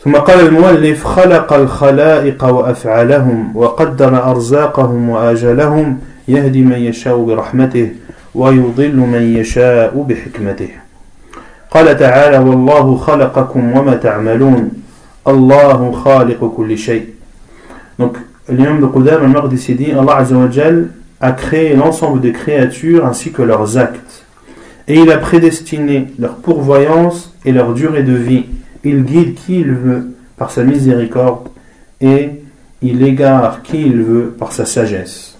ثم 0.05 0.13
قال 0.13 0.41
المؤلف 0.41 1.05
خلق 1.05 1.53
الخلائق 1.53 2.45
وافعالهم 2.45 3.57
وقدم 3.57 4.15
أرزاقهم 4.15 5.09
وآجلهم 5.09 5.99
يهدي 6.29 6.63
من 6.63 6.79
يشاء 6.79 7.25
برحمته 7.25 7.91
ويضل 8.35 8.97
من 8.97 9.37
يشاء 9.37 10.07
بحكمته. 10.09 10.69
قال 11.71 11.99
تعالى 11.99 12.39
والله 12.39 12.97
خلقكم 12.97 13.77
وما 13.77 13.95
تعملون. 13.95 14.71
الله 15.29 15.93
خالق 15.93 16.53
كل 16.57 16.79
شيء. 16.79 17.07
دونك 17.99 18.17
اليوم 18.51 18.79
القدامى 18.79 19.57
سيدي 19.57 19.99
الله 19.99 20.13
عز 20.13 20.33
وجل 20.33 20.87
a 21.23 21.31
créé 21.31 21.77
l'ensemble 21.77 22.21
des 22.21 22.33
créatures 22.33 23.07
ainsi 23.07 23.31
que 23.31 23.43
leurs 23.43 23.79
actes. 23.79 24.25
Et 24.89 24.99
il 24.99 25.11
a 25.13 25.19
prédestiné 25.19 26.09
leur 26.19 26.35
pourvoyance 26.35 27.33
et 27.45 27.53
leur 27.53 27.73
durée 27.75 28.03
de 28.03 28.13
vie. 28.13 28.47
Il 28.85 29.05
guide 29.05 29.35
qui 29.35 29.61
il 29.61 29.73
veut 29.73 30.15
par 30.37 30.51
sa 30.51 30.65
miséricorde 30.65 31.49
et 32.01 32.31
il 32.83 33.03
égare 33.03 33.63
qui 33.63 33.81
il 33.81 34.03
veut 34.03 34.35
par 34.39 34.53
sa 34.53 34.67
sagesse. 34.67 35.37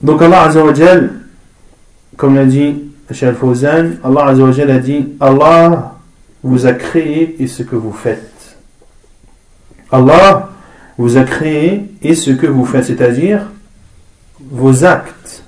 Donc 0.00 0.22
Allah 0.22 0.42
Azzawajal, 0.42 1.12
comme 2.16 2.34
l'a 2.34 2.44
dit 2.44 2.84
Cheikh 3.10 3.30
Al-Fawzan, 3.30 3.92
Allah 4.04 4.26
Azzawajal 4.26 4.70
a 4.70 4.78
dit 4.78 5.08
Allah 5.20 5.94
vous 6.42 6.66
a 6.66 6.72
créé 6.72 7.36
et 7.40 7.46
ce 7.46 7.62
que 7.62 7.76
vous 7.76 7.92
faites. 7.92 8.56
Allah 9.90 10.50
vous 10.96 11.16
a 11.16 11.24
créé 11.24 11.90
et 12.02 12.14
ce 12.14 12.30
que 12.30 12.46
vous 12.46 12.64
faites, 12.64 12.84
c'est-à-dire 12.84 13.46
vos 14.40 14.84
actes. 14.84 15.44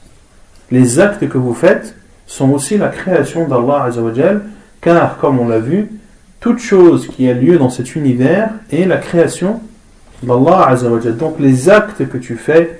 Les 0.71 1.01
actes 1.01 1.29
que 1.29 1.39
vous 1.39 1.55
faites 1.55 1.97
sont 2.31 2.51
aussi 2.51 2.79
la 2.79 2.91
création 2.91 3.49
d'Allah 3.49 3.83
Azzawajal, 3.87 4.43
car 4.81 5.19
comme 5.19 5.41
on 5.41 5.49
l'a 5.49 5.59
vu, 5.59 5.91
toute 6.39 6.61
chose 6.61 7.09
qui 7.09 7.29
a 7.29 7.35
lieu 7.35 7.59
dans 7.59 7.71
cet 7.71 7.97
univers 7.97 8.51
est 8.71 8.85
la 8.85 8.99
création 8.99 9.61
d'Allah 10.23 10.69
Azzawajal. 10.69 11.17
Donc 11.17 11.41
les 11.41 11.69
actes 11.69 12.09
que 12.09 12.19
tu 12.19 12.37
fais, 12.37 12.79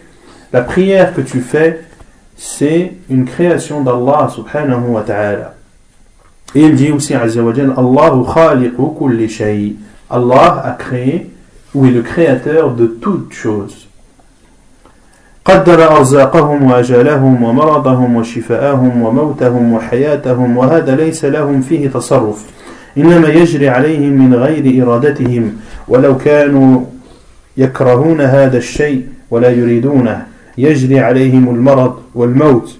la 0.53 0.63
prière 0.63 1.13
que 1.15 1.21
tu 1.21 1.41
fais, 1.41 1.81
c'est 2.37 2.93
une 3.11 3.25
création 3.25 3.83
d'Allah 3.83 4.31
subhanahu 4.33 4.91
wa 4.91 5.03
ta'ala. 5.03 5.55
Et 6.55 6.63
il 6.63 6.77
dit 6.77 6.93
aussi 6.93 7.15
Azzawajal, 7.15 7.75
Allahu 7.77 8.25
khaliqu 8.33 8.83
kulli. 8.97 9.77
Allah 10.09 10.63
a 10.65 10.73
créé 10.79 11.29
ou 11.75 11.87
est 11.87 11.91
le 11.91 12.03
créateur 12.03 12.73
de 12.73 12.87
toutes 12.87 13.33
choses. 13.33 13.89
قدر 15.51 15.97
أرزاقهم 15.97 16.71
وأجالهم 16.71 17.43
ومرضهم 17.43 18.17
وشفاءهم 18.17 19.03
وموتهم 19.03 19.73
وحياتهم 19.73 20.57
وهذا 20.57 20.97
ليس 20.97 21.25
لهم 21.25 21.61
فيه 21.61 21.89
تصرف. 21.89 22.45
إنما 22.99 23.29
يجري 23.29 23.69
عليهم 23.69 24.13
من 24.13 24.35
غير 24.35 24.83
إرادتهم. 24.83 25.57
ولو 25.89 26.19
كانوا 26.19 26.81
يكرهون 27.57 28.21
هذا 28.21 28.59
الشيء 28.59 29.07
ولا 29.31 29.51
يريدونه 29.51 30.27
يجري 30.59 31.01
عليهم 31.01 31.49
المرض 31.49 31.95
والموت 32.15 32.79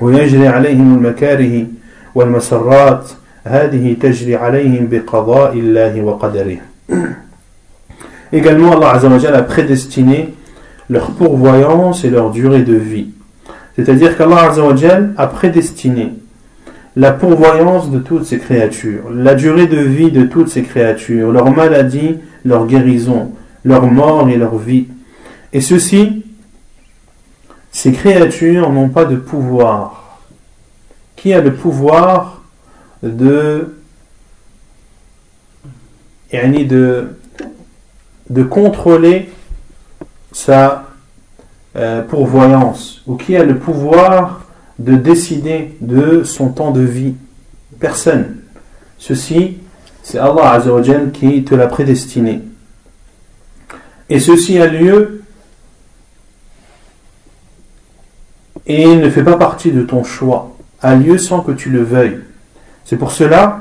ويجري 0.00 0.48
عليهم 0.48 0.94
المكاره 0.94 1.66
والمسرات. 2.14 3.10
هذه 3.44 3.96
تجري 4.00 4.36
عليهم 4.36 4.88
بقضاء 4.90 5.52
الله 5.52 6.02
وقدره. 6.02 6.56
Également, 8.32 8.72
Allah 8.72 8.98
a 9.34 9.42
prédestiné 9.42 10.34
leur 10.88 11.10
pourvoyance 11.12 12.04
et 12.04 12.10
leur 12.10 12.30
durée 12.30 12.62
de 12.62 12.74
vie. 12.74 13.08
C'est-à-dire 13.76 14.16
qu'Allah 14.16 14.52
a 15.16 15.26
prédestiné 15.26 16.14
la 16.96 17.12
pourvoyance 17.12 17.90
de 17.90 17.98
toutes 17.98 18.24
ces 18.24 18.38
créatures, 18.38 19.10
la 19.10 19.34
durée 19.34 19.66
de 19.66 19.76
vie 19.76 20.10
de 20.10 20.22
toutes 20.22 20.48
ces 20.48 20.62
créatures, 20.62 21.30
leur 21.30 21.50
maladie, 21.50 22.16
leur 22.44 22.66
guérison, 22.66 23.32
leur 23.64 23.86
mort 23.86 24.28
et 24.30 24.36
leur 24.36 24.56
vie. 24.56 24.86
Et 25.52 25.60
ceci, 25.60 26.24
ces 27.70 27.92
créatures 27.92 28.72
n'ont 28.72 28.88
pas 28.88 29.04
de 29.04 29.16
pouvoir. 29.16 30.20
Qui 31.16 31.34
a 31.34 31.40
le 31.42 31.52
pouvoir 31.52 32.42
de, 33.02 33.74
de, 36.32 37.08
de 38.30 38.42
contrôler 38.42 39.28
sa 40.36 40.84
euh, 41.76 42.02
pourvoyance 42.02 43.00
ou 43.06 43.16
qui 43.16 43.34
a 43.36 43.42
le 43.42 43.58
pouvoir 43.58 44.42
de 44.78 44.94
décider 44.94 45.74
de 45.80 46.24
son 46.24 46.50
temps 46.50 46.72
de 46.72 46.82
vie 46.82 47.14
Personne. 47.80 48.36
Ceci, 48.98 49.56
c'est 50.02 50.18
Allah 50.18 50.52
Azzawajal 50.52 51.10
qui 51.12 51.42
te 51.42 51.54
l'a 51.54 51.66
prédestiné. 51.66 52.42
Et 54.10 54.20
ceci 54.20 54.58
a 54.58 54.66
lieu 54.66 55.22
et 58.66 58.94
ne 58.94 59.08
fait 59.08 59.24
pas 59.24 59.38
partie 59.38 59.72
de 59.72 59.82
ton 59.82 60.04
choix, 60.04 60.54
a 60.82 60.94
lieu 60.96 61.16
sans 61.16 61.40
que 61.40 61.52
tu 61.52 61.70
le 61.70 61.82
veuilles. 61.82 62.20
C'est 62.84 62.96
pour 62.96 63.12
cela 63.12 63.60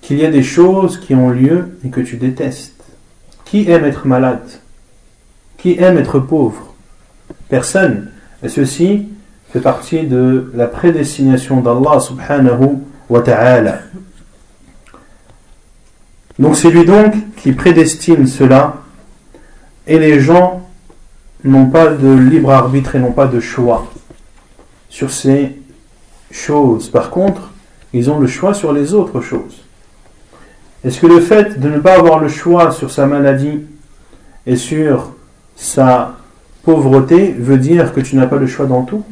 qu'il 0.00 0.18
y 0.18 0.24
a 0.24 0.30
des 0.30 0.44
choses 0.44 1.00
qui 1.00 1.16
ont 1.16 1.30
lieu 1.30 1.78
et 1.84 1.90
que 1.90 2.00
tu 2.00 2.16
détestes. 2.16 2.84
Qui 3.44 3.68
aime 3.70 3.84
être 3.84 4.06
malade? 4.06 4.48
Qui 5.60 5.76
aime 5.78 5.98
être 5.98 6.18
pauvre? 6.18 6.74
Personne. 7.48 8.10
Et 8.42 8.48
ceci 8.48 9.08
fait 9.52 9.60
partie 9.60 10.06
de 10.06 10.50
la 10.54 10.66
prédestination 10.66 11.60
d'Allah 11.60 12.00
subhanahu 12.00 12.78
wa 13.08 13.20
ta'ala. 13.20 13.80
Donc 16.38 16.56
c'est 16.56 16.70
lui 16.70 16.84
donc 16.84 17.14
qui 17.36 17.52
prédestine 17.52 18.26
cela 18.26 18.76
et 19.86 19.98
les 19.98 20.20
gens 20.20 20.66
n'ont 21.44 21.66
pas 21.66 21.88
de 21.88 22.08
libre 22.08 22.50
arbitre 22.52 22.96
et 22.96 22.98
n'ont 22.98 23.12
pas 23.12 23.26
de 23.26 23.40
choix 23.40 23.92
sur 24.88 25.10
ces 25.10 25.56
choses. 26.30 26.88
Par 26.88 27.10
contre, 27.10 27.50
ils 27.92 28.10
ont 28.10 28.18
le 28.18 28.26
choix 28.26 28.54
sur 28.54 28.72
les 28.72 28.94
autres 28.94 29.20
choses. 29.20 29.64
Est-ce 30.84 31.00
que 31.00 31.06
le 31.06 31.20
fait 31.20 31.60
de 31.60 31.68
ne 31.68 31.78
pas 31.78 31.96
avoir 31.96 32.20
le 32.20 32.28
choix 32.28 32.70
sur 32.70 32.90
sa 32.90 33.06
maladie 33.06 33.60
et 34.46 34.56
sur 34.56 35.12
sa 35.60 36.16
pauvreté 36.62 37.32
veut 37.32 37.58
dire 37.58 37.92
que 37.92 38.00
tu 38.00 38.16
n'as 38.16 38.26
pas 38.26 38.36
le 38.36 38.46
choix 38.46 38.64
dans 38.64 38.82
tout 38.82 39.04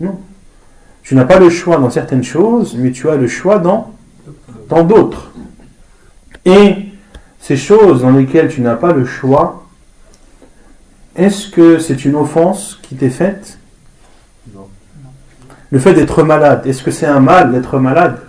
Non. 0.00 0.20
Tu 1.02 1.16
n'as 1.16 1.24
pas 1.24 1.40
le 1.40 1.50
choix 1.50 1.78
dans 1.78 1.90
certaines 1.90 2.22
choses, 2.22 2.76
mais 2.76 2.92
tu 2.92 3.10
as 3.10 3.16
le 3.16 3.26
choix 3.26 3.58
dans 3.58 3.92
dans 4.68 4.84
d'autres. 4.84 5.32
Et 6.44 6.86
ces 7.40 7.56
choses 7.56 8.02
dans 8.02 8.10
lesquelles 8.10 8.48
tu 8.48 8.60
n'as 8.60 8.76
pas 8.76 8.92
le 8.92 9.04
choix, 9.04 9.66
est-ce 11.16 11.48
que 11.48 11.78
c'est 11.80 12.04
une 12.04 12.14
offense 12.14 12.78
qui 12.82 12.94
t'est 12.94 13.10
faite? 13.10 13.58
Non. 14.54 14.68
Le 15.70 15.78
fait 15.80 15.94
d'être 15.94 16.22
malade, 16.22 16.66
est-ce 16.66 16.84
que 16.84 16.92
c'est 16.92 17.06
un 17.06 17.20
mal 17.20 17.50
d'être 17.50 17.78
malade? 17.78 18.20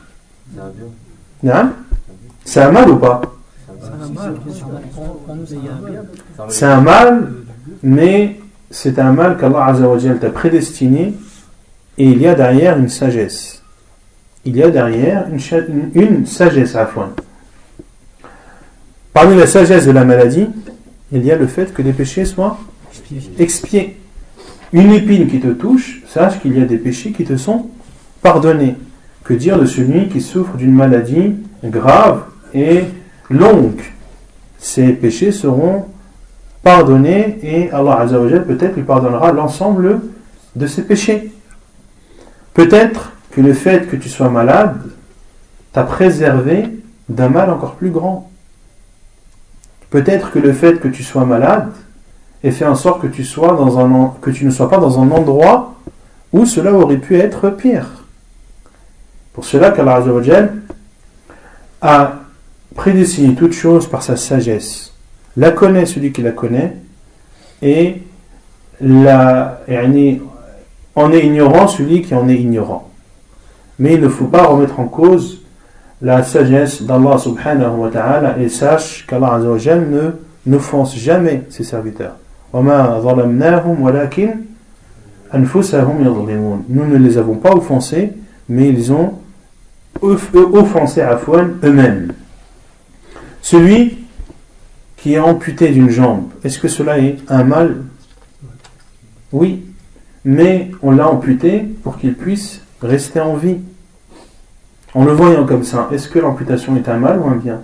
Non. 1.43 1.73
C'est 2.43 2.61
un 2.61 2.71
mal 2.71 2.89
ou 2.89 2.97
pas? 2.97 3.21
C'est 6.47 6.65
un 6.65 6.81
mal, 6.81 7.31
mais 7.83 8.39
c'est 8.71 8.99
un 8.99 9.11
mal 9.11 9.37
qu'Allah 9.37 9.73
t'a 10.19 10.29
prédestiné 10.29 11.13
et 11.97 12.05
il 12.05 12.21
y 12.21 12.27
a 12.27 12.35
derrière 12.35 12.77
une 12.77 12.89
sagesse. 12.89 13.61
Il 14.45 14.55
y 14.55 14.63
a 14.63 14.69
derrière 14.69 15.27
une, 15.27 16.25
sagesse 16.25 16.75
à 16.75 16.85
fond. 16.85 17.09
Parmi 19.13 19.35
la 19.35 19.47
sagesse 19.47 19.85
de 19.85 19.91
la 19.91 20.05
maladie, 20.05 20.47
il 21.11 21.25
y 21.25 21.31
a 21.31 21.35
le 21.35 21.47
fait 21.47 21.73
que 21.73 21.81
les 21.81 21.91
péchés 21.91 22.25
soient 22.25 22.57
expiés. 23.37 23.97
Une 24.71 24.93
épine 24.93 25.27
qui 25.27 25.39
te 25.39 25.47
touche, 25.47 26.03
sache 26.07 26.39
qu'il 26.39 26.57
y 26.57 26.61
a 26.61 26.65
des 26.65 26.77
péchés 26.77 27.11
qui 27.11 27.25
te 27.25 27.35
sont 27.35 27.67
pardonnés. 28.21 28.75
Que 29.23 29.33
dire 29.33 29.59
de 29.59 29.65
celui 29.65 30.07
qui 30.07 30.21
souffre 30.21 30.55
d'une 30.55 30.73
maladie 30.73 31.35
grave 31.63 32.23
et 32.53 32.83
longue? 33.29 33.81
Ces 34.59 34.93
péchés 34.93 35.31
seront 35.31 35.85
pardonner 36.63 37.39
et 37.41 37.71
Allah 37.71 37.99
Azzawajal 38.01 38.45
peut-être 38.45 38.75
lui 38.75 38.83
pardonnera 38.83 39.31
l'ensemble 39.31 40.01
de 40.55 40.67
ses 40.67 40.83
péchés. 40.83 41.31
Peut-être 42.53 43.13
que 43.31 43.41
le 43.41 43.53
fait 43.53 43.87
que 43.87 43.95
tu 43.95 44.09
sois 44.09 44.29
malade 44.29 44.81
t'a 45.71 45.83
préservé 45.83 46.69
d'un 47.07 47.29
mal 47.29 47.49
encore 47.49 47.75
plus 47.75 47.89
grand. 47.89 48.29
Peut-être 49.89 50.31
que 50.31 50.39
le 50.39 50.53
fait 50.53 50.79
que 50.79 50.87
tu 50.87 51.03
sois 51.03 51.25
malade 51.25 51.71
ait 52.43 52.51
fait 52.51 52.65
en 52.65 52.75
sorte 52.75 53.01
que 53.01 53.07
tu, 53.07 53.23
sois 53.23 53.55
dans 53.55 53.79
un, 53.79 54.13
que 54.21 54.29
tu 54.29 54.45
ne 54.45 54.51
sois 54.51 54.69
pas 54.69 54.77
dans 54.77 54.99
un 54.99 55.09
endroit 55.11 55.75
où 56.31 56.45
cela 56.45 56.73
aurait 56.73 56.97
pu 56.97 57.17
être 57.17 57.49
pire. 57.49 57.87
Pour 59.33 59.45
cela 59.45 59.71
qu'Allah 59.71 60.03
a 61.81 62.13
prédestine 62.75 63.35
toute 63.35 63.53
chose 63.53 63.87
par 63.87 64.03
sa 64.03 64.15
sagesse. 64.15 64.93
La 65.37 65.51
connaît 65.51 65.85
celui 65.85 66.11
qui 66.11 66.21
la 66.21 66.31
connaît 66.31 66.75
et 67.61 68.01
la, 68.81 69.61
en 70.95 71.11
est 71.11 71.25
ignorant 71.25 71.67
celui 71.67 72.01
qui 72.01 72.13
en 72.15 72.27
est 72.29 72.35
ignorant. 72.35 72.89
Mais 73.77 73.93
il 73.95 74.01
ne 74.01 74.09
faut 74.09 74.25
pas 74.25 74.43
remettre 74.43 74.79
en 74.79 74.85
cause 74.85 75.41
la 76.01 76.23
sagesse 76.23 76.81
d'Allah 76.81 77.17
subhanahu 77.17 77.77
wa 77.77 77.89
ta'ala 77.89 78.37
et 78.39 78.49
sache 78.49 79.05
qu'Allah 79.07 79.39
ne 79.39 80.11
n'offense 80.45 80.95
jamais 80.97 81.43
ses 81.49 81.63
serviteurs. 81.63 82.15
Nous 82.53 82.61
ne 86.63 86.97
les 86.97 87.17
avons 87.17 87.35
pas 87.35 87.53
offensés, 87.53 88.13
mais 88.47 88.69
ils 88.69 88.91
ont 88.91 89.13
offensé 90.01 91.01
Afwan 91.01 91.57
eux-mêmes. 91.63 92.13
Celui 93.41 93.97
qui 94.97 95.13
est 95.13 95.19
amputé 95.19 95.69
d'une 95.69 95.89
jambe, 95.89 96.29
est-ce 96.43 96.59
que 96.59 96.67
cela 96.67 96.99
est 96.99 97.17
un 97.29 97.43
mal? 97.43 97.83
Oui, 99.31 99.63
mais 100.25 100.71
on 100.81 100.91
l'a 100.91 101.09
amputé 101.09 101.59
pour 101.83 101.97
qu'il 101.97 102.15
puisse 102.15 102.61
rester 102.81 103.19
en 103.19 103.35
vie. 103.35 103.57
En 104.93 105.05
le 105.05 105.11
voyant 105.11 105.45
comme 105.45 105.63
ça, 105.63 105.87
est-ce 105.91 106.09
que 106.09 106.19
l'amputation 106.19 106.75
est 106.75 106.89
un 106.89 106.97
mal 106.97 107.19
ou 107.19 107.27
un 107.27 107.35
bien? 107.35 107.61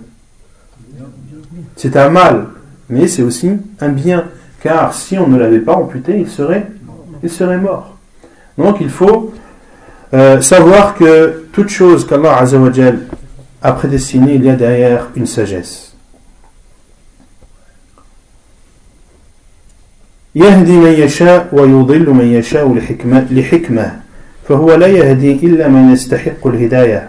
C'est 1.74 1.96
un 1.96 2.08
mal, 2.08 2.46
mais 2.88 3.08
c'est 3.08 3.22
aussi 3.22 3.50
un 3.80 3.88
bien, 3.88 4.24
car 4.62 4.94
si 4.94 5.18
on 5.18 5.26
ne 5.26 5.36
l'avait 5.36 5.60
pas 5.60 5.74
amputé, 5.74 6.18
il 6.20 6.28
serait, 6.28 6.68
mort. 7.58 7.96
Donc 8.56 8.78
il 8.80 8.88
faut 8.88 9.34
euh, 10.14 10.40
savoir 10.40 10.94
que 10.94 11.46
toute 11.52 11.68
chose 11.68 12.06
qu'Allah 12.06 12.44
a 13.66 13.72
prédestinée, 13.72 14.34
il 14.34 14.44
y 14.44 14.50
a 14.50 14.56
derrière 14.56 15.10
une 15.16 15.26
sagesse. 15.26 15.92
يهدي 20.34 20.72
من 20.72 20.92
يشاء 20.92 21.48
ويضل 21.52 22.10
من 22.10 22.24
يشاء 22.24 22.74
لحكمة, 22.74 23.26
لحكمة. 23.30 24.00
فهو 24.48 24.74
لا 24.74 24.86
يهدي 24.86 25.32
إلا 25.32 25.68
من 25.68 25.92
يستحق 25.92 26.46
الهداية 26.46 27.08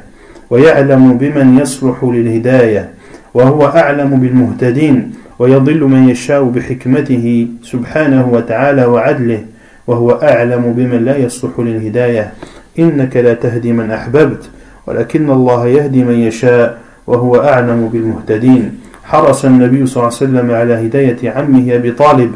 ويعلم 0.49 1.17
بمن 1.17 1.59
يصلح 1.59 2.03
للهداية 2.03 2.89
وهو 3.33 3.65
أعلم 3.65 4.19
بالمهتدين 4.19 5.13
ويضل 5.39 5.83
من 5.83 6.09
يشاء 6.09 6.43
بحكمته 6.43 7.47
سبحانه 7.63 8.27
وتعالى 8.27 8.85
وعدله 8.85 9.45
وهو 9.87 10.11
أعلم 10.11 10.73
بمن 10.77 11.05
لا 11.05 11.17
يصلح 11.17 11.59
للهداية. 11.59 12.33
إنك 12.79 13.17
لا 13.17 13.33
تهدي 13.33 13.71
من 13.71 13.91
أحببت. 13.91 14.49
ولكن 14.87 15.29
الله 15.29 15.67
يهدي 15.67 16.03
من 16.03 16.13
يشاء 16.13 16.77
وهو 17.07 17.35
أعلم 17.35 17.89
بالمهتدين. 17.93 18.79
حرص 19.03 19.45
النبي 19.45 19.85
صلى 19.85 20.03
الله 20.03 20.17
عليه 20.17 20.25
وسلم 20.25 20.51
على 20.51 20.73
هداية 20.87 21.31
عمه 21.31 21.75
أبي 21.75 21.91
طالب 21.91 22.31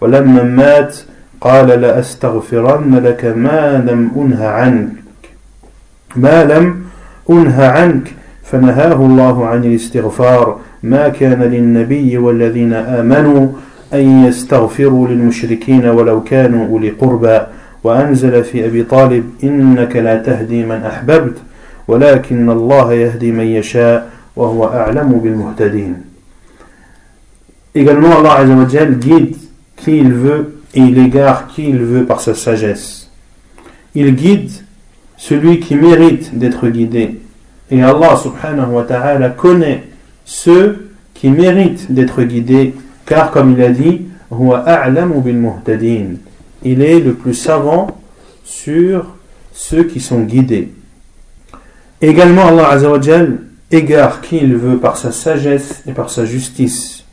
ولما 0.00 0.42
مات 0.42 0.96
قال 1.40 1.68
لأستغفرن 1.68 2.94
لك 2.94 3.24
ما 3.24 3.84
لم 3.88 4.10
أنه 4.16 4.46
عنك. 4.46 4.88
ما 6.16 6.44
لم 6.44 6.84
أنه 7.30 7.66
عنك. 7.66 8.12
فنهاه 8.44 8.94
الله 8.94 9.46
عن 9.46 9.64
الاستغفار. 9.64 10.58
ما 10.82 11.08
كان 11.08 11.42
للنبي 11.42 12.18
والذين 12.18 12.72
آمنوا 12.72 13.48
أن 13.94 14.24
يستغفروا 14.24 15.08
للمشركين 15.08 15.86
ولو 15.86 16.22
كانوا 16.22 16.66
أولي 16.66 16.90
قربى. 16.90 17.40
وأنزل 17.84 18.44
في 18.44 18.66
أبي 18.66 18.82
طالب 18.82 19.24
إنك 19.44 19.96
لا 19.96 20.16
تهدي 20.16 20.64
من 20.64 20.82
أحببت. 20.82 21.34
ولكن 21.87 22.49
الله 22.49 22.93
يهدي 22.93 23.31
من 23.31 23.47
يشاء 23.47 24.09
وهو 24.35 24.65
أعلم 24.65 25.19
بالمهتدين 25.23 25.95
Également, 27.73 28.17
Allah 28.19 28.33
Azzawajal 28.39 28.99
guide 28.99 29.35
qui 29.77 29.97
il 29.97 30.11
veut 30.13 30.61
et 30.73 30.81
il 30.81 30.97
égare 30.97 31.47
qui 31.47 31.69
il 31.69 31.77
veut 31.77 32.05
par 32.05 32.19
sa 32.19 32.35
sagesse. 32.35 33.09
Il 33.95 34.13
guide 34.15 34.51
celui 35.15 35.59
qui 35.59 35.75
mérite 35.75 36.37
d'être 36.37 36.67
guidé. 36.67 37.21
Et 37.69 37.81
Allah 37.81 38.17
subhanahu 38.17 38.71
wa 38.71 38.83
ta'ala 38.83 39.29
connaît 39.29 39.83
ceux 40.25 40.91
qui 41.13 41.29
méritent 41.29 41.91
d'être 41.91 42.23
guidés, 42.23 42.73
car 43.05 43.31
comme 43.31 43.53
il 43.53 43.61
a 43.61 43.69
dit, 43.69 44.01
il 46.63 46.81
est 46.81 46.99
le 46.99 47.13
plus 47.13 47.33
savant 47.33 47.87
sur 48.43 49.05
ceux 49.53 49.83
qui 49.83 49.99
sont 49.99 50.21
guidés. 50.21 50.73
Également, 52.00 52.46
Allah 52.48 52.68
Azzawajal 52.70 53.38
égare 53.70 54.20
qui 54.20 54.36
il 54.36 54.56
veut 54.56 54.78
par 54.78 54.96
sa 54.96 55.12
sagesse 55.12 55.82
et 55.88 55.92
par 55.92 56.10
sa 56.10 56.24
justice, 56.24 57.04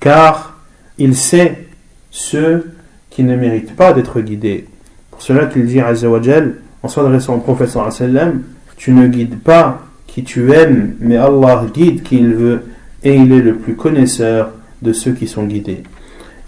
car 0.00 0.58
il 0.98 1.14
sait 1.14 1.66
ceux 2.10 2.72
qui 3.10 3.22
ne 3.22 3.36
méritent 3.36 3.76
pas 3.76 3.92
d'être 3.92 4.20
guidés. 4.20 4.66
Pour 5.10 5.22
cela 5.22 5.46
qu'il 5.46 5.66
dit 5.66 5.80
Azzawajal, 5.80 6.56
en 6.82 6.88
s'adressant 6.88 7.34
au 7.36 7.38
prophète 7.38 7.68
sallam, 7.68 8.42
tu 8.76 8.92
ne 8.92 9.06
guides 9.06 9.38
pas 9.38 9.82
qui 10.06 10.24
tu 10.24 10.52
aimes, 10.52 10.96
mais 11.00 11.16
Allah 11.16 11.66
guide 11.72 12.02
qui 12.02 12.18
il 12.18 12.34
veut, 12.34 12.62
et 13.04 13.14
il 13.14 13.32
est 13.32 13.40
le 13.42 13.56
plus 13.56 13.74
connaisseur 13.74 14.50
de 14.80 14.92
ceux 14.92 15.12
qui 15.12 15.28
sont 15.28 15.44
guidés. 15.44 15.82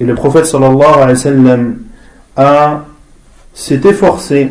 Et 0.01 0.05
le 0.05 0.15
prophète 0.15 0.47
sallallahu 0.47 0.83
alayhi 0.83 1.11
wa 1.11 1.17
sallam 1.17 1.77
s'est 3.55 3.81
efforcé 3.85 4.51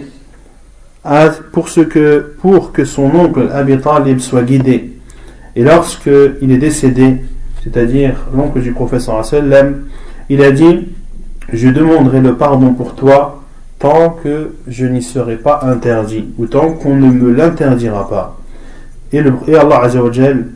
pour, 1.51 1.65
que, 1.65 2.33
pour 2.39 2.71
que 2.71 2.85
son 2.85 3.13
oncle 3.15 3.49
Abi 3.53 3.77
Talib 3.79 4.19
soit 4.19 4.43
guidé. 4.43 4.93
Et 5.55 5.63
lorsque 5.63 6.09
il 6.41 6.51
est 6.51 6.57
décédé, 6.57 7.17
c'est-à-dire 7.63 8.15
l'oncle 8.35 8.61
du 8.61 8.71
prophète 8.71 9.01
sallam, 9.01 9.83
il 10.29 10.41
a 10.41 10.51
dit 10.51 10.87
je 11.51 11.69
demanderai 11.69 12.21
le 12.21 12.35
pardon 12.35 12.73
pour 12.73 12.95
toi 12.95 13.43
tant 13.79 14.11
que 14.23 14.53
je 14.67 14.85
n'y 14.85 15.03
serai 15.03 15.35
pas 15.35 15.59
interdit, 15.63 16.25
ou 16.37 16.45
tant 16.45 16.71
qu'on 16.71 16.95
ne 16.95 17.11
me 17.11 17.33
l'interdira 17.33 18.07
pas. 18.09 18.37
Et, 19.11 19.19
Allah 19.19 19.81
Azzawajal 19.83 20.47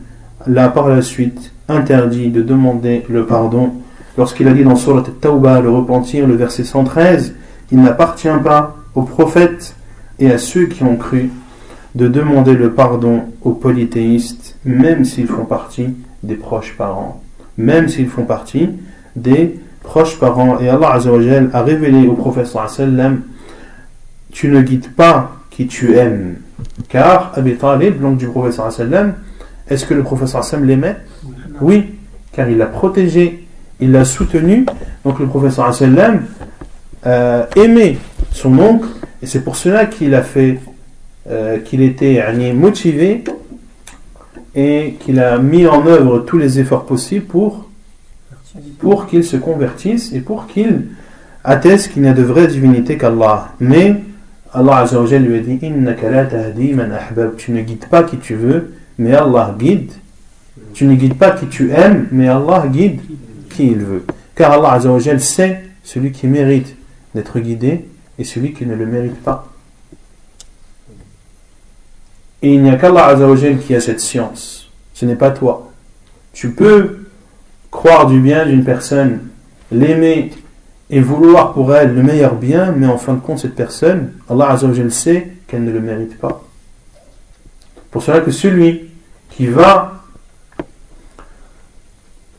l'a 0.47 0.69
par 0.69 0.87
la 0.87 1.01
suite 1.01 1.51
interdit 1.67 2.29
de 2.29 2.41
demander 2.41 3.03
le 3.09 3.25
pardon 3.25 3.73
lorsqu'il 4.17 4.47
a 4.47 4.53
dit 4.53 4.63
dans 4.63 4.77
Surat 4.77 5.03
Tawbah, 5.21 5.59
le 5.59 5.69
repentir, 5.69 6.25
le 6.25 6.35
verset 6.35 6.63
113, 6.63 7.35
il 7.71 7.81
n'appartient 7.81 8.29
pas 8.43 8.77
aux 8.95 9.03
prophètes 9.03 9.75
et 10.19 10.31
à 10.31 10.37
ceux 10.37 10.65
qui 10.65 10.83
ont 10.83 10.95
cru 10.95 11.29
de 11.95 12.07
demander 12.07 12.53
le 12.53 12.71
pardon 12.73 13.23
aux 13.41 13.53
polythéistes, 13.53 14.55
même 14.65 15.05
s'ils 15.05 15.27
font 15.27 15.45
partie 15.45 15.89
des 16.23 16.35
proches 16.35 16.75
parents, 16.77 17.21
même 17.57 17.87
s'ils 17.87 18.07
font 18.07 18.25
partie 18.25 18.69
des 19.15 19.59
proches 19.81 20.19
parents. 20.19 20.59
Et 20.59 20.69
Allah 20.69 20.93
Azzawajal 20.93 21.49
a 21.53 21.63
révélé 21.63 22.07
au 22.07 22.13
prophète 22.13 22.47
sallam 22.47 23.21
tu 24.31 24.49
ne 24.49 24.61
guides 24.61 24.91
pas 24.91 25.37
qui 25.49 25.65
tu 25.65 25.95
aimes. 25.95 26.35
Car 26.89 27.31
Abi 27.35 27.55
Talib, 27.55 28.01
l'oncle 28.01 28.17
du 28.17 28.27
prophète 28.27 28.53
sallam, 28.71 29.15
est-ce 29.67 29.85
que 29.85 29.93
le 29.93 30.03
prophète 30.03 30.27
sallam 30.27 30.65
l'aimait? 30.65 30.97
Oui, 31.61 31.95
car 32.31 32.47
il 32.49 32.57
l'a 32.57 32.67
protégé, 32.67 33.47
il 33.79 33.91
l'a 33.91 34.05
soutenu. 34.05 34.65
Donc 35.03 35.19
le 35.19 35.25
prophète 35.25 35.53
sallam 35.53 36.25
euh, 37.05 37.45
aimait 37.55 37.97
son 38.31 38.59
oncle 38.59 38.87
et 39.21 39.25
c'est 39.25 39.41
pour 39.41 39.55
cela 39.55 39.85
qu'il 39.85 40.13
a 40.13 40.21
fait 40.21 40.59
euh, 41.29 41.59
qu'il 41.59 41.81
était 41.81 42.23
motivé 42.53 43.23
et 44.55 44.95
qu'il 44.99 45.19
a 45.19 45.37
mis 45.37 45.67
en 45.67 45.85
œuvre 45.85 46.19
tous 46.19 46.37
les 46.37 46.59
efforts 46.59 46.85
possibles 46.85 47.25
pour 47.25 47.67
pour 48.79 49.07
qu'il 49.07 49.23
se 49.23 49.37
convertisse 49.37 50.13
et 50.13 50.19
pour 50.19 50.47
qu'il 50.47 50.87
atteste 51.43 51.93
qu'il 51.93 52.01
n'y 52.01 52.07
a 52.07 52.13
de 52.13 52.23
vraie 52.23 52.47
divinité 52.47 52.97
qu'Allah. 52.97 53.53
Mais 53.59 53.95
Allah 54.53 54.85
lui 55.11 55.35
a 55.35 55.39
dit 55.39 55.59
Tu 57.37 57.51
ne 57.51 57.61
guides 57.61 57.85
pas 57.89 58.03
qui 58.03 58.17
tu 58.17 58.35
veux, 58.35 58.73
mais 58.97 59.13
Allah 59.13 59.55
guide. 59.57 59.91
Tu 60.73 60.85
ne 60.85 60.95
guides 60.95 61.15
pas 61.15 61.31
qui 61.31 61.47
tu 61.47 61.71
aimes, 61.71 62.07
mais 62.11 62.27
Allah 62.27 62.65
guide 62.67 62.99
qui 63.49 63.67
il 63.67 63.79
veut. 63.79 64.03
Car 64.35 64.51
Allah 64.53 64.73
Azzawajal 64.73 65.19
sait 65.19 65.61
celui 65.83 66.11
qui 66.11 66.27
mérite 66.27 66.75
d'être 67.15 67.39
guidé 67.39 67.85
et 68.19 68.23
celui 68.23 68.53
qui 68.53 68.65
ne 68.65 68.75
le 68.75 68.85
mérite 68.85 69.21
pas. 69.23 69.47
Et 72.41 72.53
il 72.53 72.61
n'y 72.61 72.69
a 72.69 72.75
qu'Allah 72.75 73.07
Azzawajal 73.07 73.59
qui 73.59 73.75
a 73.75 73.81
cette 73.81 73.99
science. 73.99 74.69
Ce 74.93 75.05
n'est 75.05 75.15
pas 75.15 75.31
toi. 75.31 75.71
Tu 76.33 76.51
peux 76.51 77.07
croire 77.71 78.07
du 78.07 78.19
bien 78.19 78.45
d'une 78.45 78.63
personne, 78.63 79.21
l'aimer 79.71 80.31
et 80.89 81.01
vouloir 81.01 81.53
pour 81.53 81.75
elle 81.75 81.93
le 81.93 82.03
meilleur 82.03 82.35
bien, 82.35 82.71
mais 82.71 82.87
en 82.87 82.97
fin 82.97 83.15
de 83.15 83.19
compte, 83.19 83.39
cette 83.39 83.55
personne, 83.55 84.13
Allah 84.29 84.51
Azzawajal 84.51 84.91
sait 84.91 85.31
qu'elle 85.47 85.63
ne 85.63 85.71
le 85.71 85.81
mérite 85.81 86.17
pas. 86.17 86.43
Pour 87.91 88.03
cela 88.03 88.21
que 88.21 88.31
celui 88.31 88.89
qui 89.31 89.47
va 89.47 90.03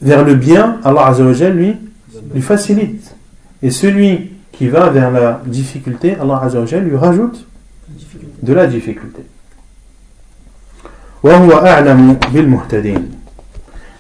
vers 0.01 0.25
le 0.25 0.35
bien, 0.35 0.81
Allah 0.85 1.07
Azzawajal 1.07 1.57
lui, 1.57 1.77
lui 2.33 2.43
facilite. 2.43 3.15
Et 3.63 3.71
celui 3.71 4.33
qui 4.59 4.69
va 4.69 4.89
vers 4.91 5.13
la 5.13 5.41
difficulté, 5.47 6.17
Allah 6.21 6.41
Azzawajal 6.43 6.83
lui 6.83 6.97
rajoute 6.97 7.47
de 8.43 8.53
la 8.53 8.67
difficulté. 8.67 9.23
وهو 11.23 11.53
أعلم 11.67 12.17
بالمهتدين 12.33 13.11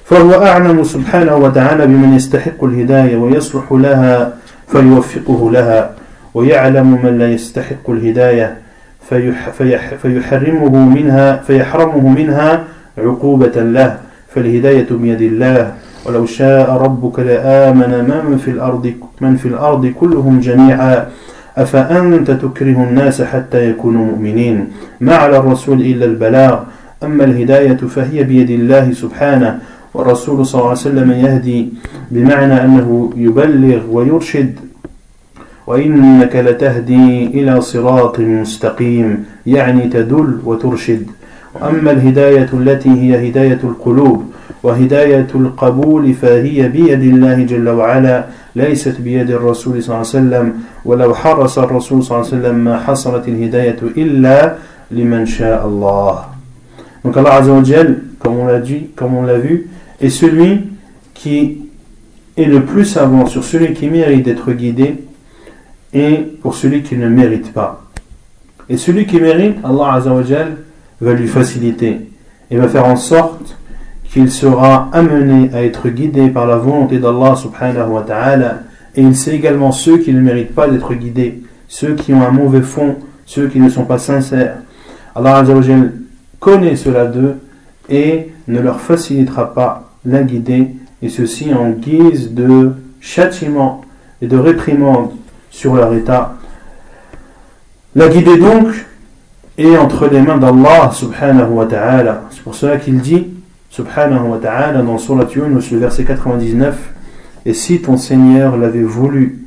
فهو 0.04 0.46
أعلم 0.46 0.84
سبحانه 0.84 1.36
وتعالى 1.36 1.86
بمن 1.86 2.14
يستحق 2.14 2.64
الهداية 2.64 3.16
ويصلح 3.16 3.72
لها 3.72 4.32
فيوفقه 4.68 5.50
لها 5.50 5.90
ويعلم 6.34 7.02
من 7.04 7.18
لا 7.18 7.32
يستحق 7.32 7.90
الهداية 7.90 8.56
فيح 9.08 9.50
فيح 9.50 9.94
فيحرمه 9.94 10.84
منها 10.84 11.36
فيحرمه 11.36 12.08
منها 12.08 12.64
عقوبة 12.98 13.62
له 13.62 13.98
فالهداية 14.34 14.86
بيد 14.90 15.22
الله 15.22 15.74
ولو 16.08 16.26
شاء 16.26 16.70
ربك 16.70 17.18
لآمن 17.18 17.90
من 18.08 18.38
في 18.38 18.50
الأرض 18.50 18.92
من 19.20 19.36
في 19.36 19.48
الأرض 19.48 19.86
كلهم 19.86 20.40
جميعا. 20.40 21.06
أفأنت 21.56 22.30
تكره 22.30 22.84
الناس 22.88 23.22
حتى 23.22 23.70
يكونوا 23.70 24.04
مؤمنين؟ 24.04 24.68
ما 25.00 25.14
على 25.14 25.36
الرسول 25.36 25.80
إلا 25.80 26.04
البلاغ. 26.04 26.58
أما 27.02 27.24
الهداية 27.24 27.76
فهي 27.76 28.24
بيد 28.24 28.50
الله 28.50 28.92
سبحانه. 28.92 29.58
والرسول 29.94 30.46
صلى 30.46 30.58
الله 30.58 30.70
عليه 30.70 30.80
وسلم 30.80 31.12
يهدي 31.12 31.68
بمعنى 32.10 32.64
أنه 32.64 33.12
يبلغ 33.16 33.80
ويرشد. 33.90 34.52
وإنك 35.66 36.36
لتهدي 36.36 37.26
إلى 37.26 37.60
صراط 37.60 38.20
مستقيم 38.20 39.24
يعني 39.46 39.88
تدل 39.88 40.38
وترشد. 40.44 41.06
وأما 41.54 41.90
الهداية 41.90 42.48
التي 42.52 42.90
هي 42.90 43.30
هداية 43.30 43.60
القلوب 43.64 44.24
وهداية 44.63 45.27
القبول 45.35 46.13
فهي 46.13 46.67
بيد 46.67 47.01
الله 47.01 47.43
جل 47.43 47.69
وعلا 47.69 48.25
ليست 48.55 49.01
بيد 49.01 49.31
الرسول 49.31 49.83
صلى 49.83 49.95
الله 49.95 49.97
عليه 49.97 50.07
وسلم 50.07 50.53
ولو 50.85 51.15
حرص 51.15 51.59
الرسول 51.59 52.03
صلى 52.03 52.17
الله 52.17 52.27
عليه 52.27 52.37
وسلم 52.37 52.55
ما 52.55 52.79
حصلت 52.79 53.27
الهداية 53.27 53.79
إلا 53.97 54.55
لمن 54.91 55.25
شاء 55.25 55.67
الله 55.67 56.25
Donc 57.03 57.17
Allah 57.17 57.33
Azza 57.33 57.51
wa 57.51 57.61
comme 58.19 58.39
on 58.39 58.45
l'a 58.45 58.59
dit, 58.59 58.87
comme 58.95 59.15
on 59.15 59.23
l'a 59.23 59.37
vu, 59.37 59.67
est 59.99 60.09
celui 60.09 60.61
qui 61.13 61.57
est 62.37 62.45
le 62.45 62.63
plus 62.63 62.85
savant 62.85 63.25
sur 63.25 63.43
celui 63.43 63.73
qui 63.73 63.87
mérite 63.87 64.23
d'être 64.23 64.51
guidé 64.53 65.03
et 65.93 66.19
pour 66.41 66.55
celui 66.55 66.81
qui 66.81 66.95
ne 66.95 67.09
mérite 67.09 67.51
pas. 67.51 67.83
Et 68.69 68.77
celui 68.77 69.05
qui 69.05 69.19
mérite, 69.19 69.57
Allah 69.63 69.93
Azza 69.95 70.13
wa 70.13 70.21
va 71.01 71.13
lui 71.13 71.27
faciliter 71.27 71.99
et 72.49 72.57
va 72.57 72.69
faire 72.69 72.85
en 72.85 72.95
sorte 72.95 73.57
qu'il 74.10 74.30
sera 74.30 74.88
amené 74.92 75.50
à 75.54 75.62
être 75.62 75.88
guidé 75.88 76.28
par 76.28 76.46
la 76.46 76.56
volonté 76.56 76.98
d'Allah 76.98 77.36
subhanahu 77.36 77.90
wa 77.90 78.02
ta'ala 78.02 78.60
et 78.94 79.02
il 79.02 79.14
sait 79.14 79.34
également 79.34 79.70
ceux 79.70 79.98
qui 79.98 80.12
ne 80.12 80.20
méritent 80.20 80.54
pas 80.54 80.66
d'être 80.66 80.94
guidés, 80.94 81.42
ceux 81.68 81.94
qui 81.94 82.12
ont 82.12 82.22
un 82.22 82.30
mauvais 82.30 82.62
fond, 82.62 82.96
ceux 83.26 83.48
qui 83.48 83.60
ne 83.60 83.68
sont 83.68 83.84
pas 83.84 83.98
sincères. 83.98 84.56
Allah 85.14 85.44
connaît 86.40 86.76
cela 86.76 87.06
d'eux 87.06 87.36
et 87.88 88.28
ne 88.46 88.60
leur 88.60 88.80
facilitera 88.80 89.52
pas 89.52 89.90
la 90.04 90.22
guider 90.22 90.68
et 91.02 91.08
ceci 91.08 91.52
en 91.52 91.70
guise 91.70 92.32
de 92.32 92.72
châtiment 93.00 93.82
et 94.22 94.26
de 94.26 94.36
réprimande 94.36 95.10
sur 95.50 95.74
leur 95.74 95.92
état. 95.94 96.34
La 97.94 98.08
guider 98.08 98.38
donc 98.38 98.68
est 99.56 99.76
entre 99.76 100.06
les 100.06 100.20
mains 100.20 100.38
d'Allah 100.38 100.90
subhanahu 100.92 101.50
wa 101.50 101.66
ta'ala. 101.66 102.22
C'est 102.30 102.42
pour 102.42 102.54
cela 102.54 102.78
qu'il 102.78 103.00
dit 103.00 103.26
subhanahu 103.70 104.28
wa 104.28 104.38
ta'ala 104.38 104.82
dans 104.82 104.98
Surat 104.98 105.26
le 105.34 105.78
verset 105.78 106.04
99 106.04 106.94
Et 107.46 107.54
si 107.54 107.80
ton 107.80 107.96
Seigneur 107.96 108.56
l'avait 108.56 108.82
voulu, 108.82 109.38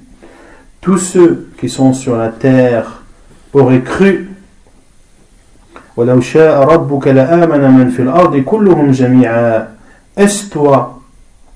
tous 0.82 0.98
ceux 0.98 1.50
qui 1.60 1.70
sont 1.70 1.94
sur 1.94 2.18
la 2.18 2.30
terre 2.30 3.04
auraient 3.54 3.82
cru. 3.82 4.30
Est-ce 10.18 10.50
toi, 10.50 11.02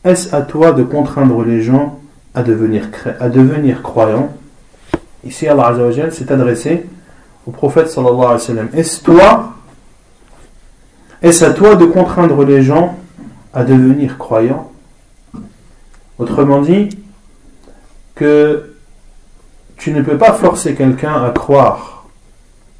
est-ce 0.03 0.35
à 0.35 0.41
toi 0.41 0.71
de 0.71 0.83
contraindre 0.83 1.43
les 1.43 1.61
gens 1.61 1.99
à 2.35 2.43
devenir, 2.43 2.89
à 3.19 3.29
devenir 3.29 3.81
croyants? 3.81 4.29
Ici, 5.23 5.47
Allah 5.47 5.73
s'est 6.11 6.31
adressé 6.31 6.85
au 7.47 7.51
prophète 7.51 7.89
sallallahu 7.89 8.17
alayhi 8.19 8.33
wa 8.33 8.39
sallam. 8.39 8.69
Est-ce 8.73 9.03
toi 9.03 9.54
est-ce 11.25 11.43
à 11.43 11.51
toi 11.51 11.75
de 11.75 11.85
contraindre 11.85 12.45
les 12.45 12.61
gens 12.61 12.97
à 13.51 13.63
devenir 13.63 14.17
croyants? 14.17 14.71
Autrement 16.19 16.61
dit, 16.61 16.89
que 18.13 18.75
tu 19.77 19.91
ne 19.91 20.01
peux 20.01 20.17
pas 20.17 20.33
forcer 20.33 20.75
quelqu'un 20.75 21.23
à 21.23 21.31
croire 21.31 22.07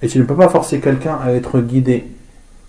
et 0.01 0.08
tu 0.08 0.19
ne 0.19 0.23
peux 0.23 0.36
pas 0.36 0.47
forcer 0.47 0.79
quelqu'un 0.79 1.17
à 1.23 1.31
être 1.31 1.60
guidé 1.60 2.05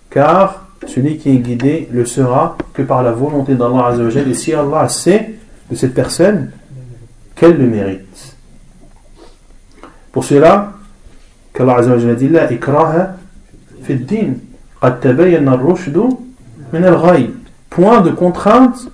car 0.09 0.67
celui 0.87 1.17
qui 1.17 1.29
est 1.29 1.37
guidé 1.37 1.87
le 1.91 2.05
sera 2.05 2.57
que 2.73 2.81
par 2.81 3.03
la 3.03 3.11
volonté 3.11 3.55
d'Allah 3.55 3.87
Azzawajal. 3.87 4.27
Et 4.27 4.33
si 4.33 4.53
Allah 4.53 4.89
sait 4.89 5.35
de 5.69 5.75
cette 5.75 5.93
personne 5.93 6.51
qu'elle 7.35 7.57
le 7.57 7.67
mérite. 7.67 8.35
Pour 10.11 10.23
cela, 10.23 10.73
qu'Allah 11.53 11.77
a 11.77 12.13
dit 12.15 12.29
là, 12.29 12.47
Point 17.69 18.01
de 18.01 18.11
contrainte 18.11 18.89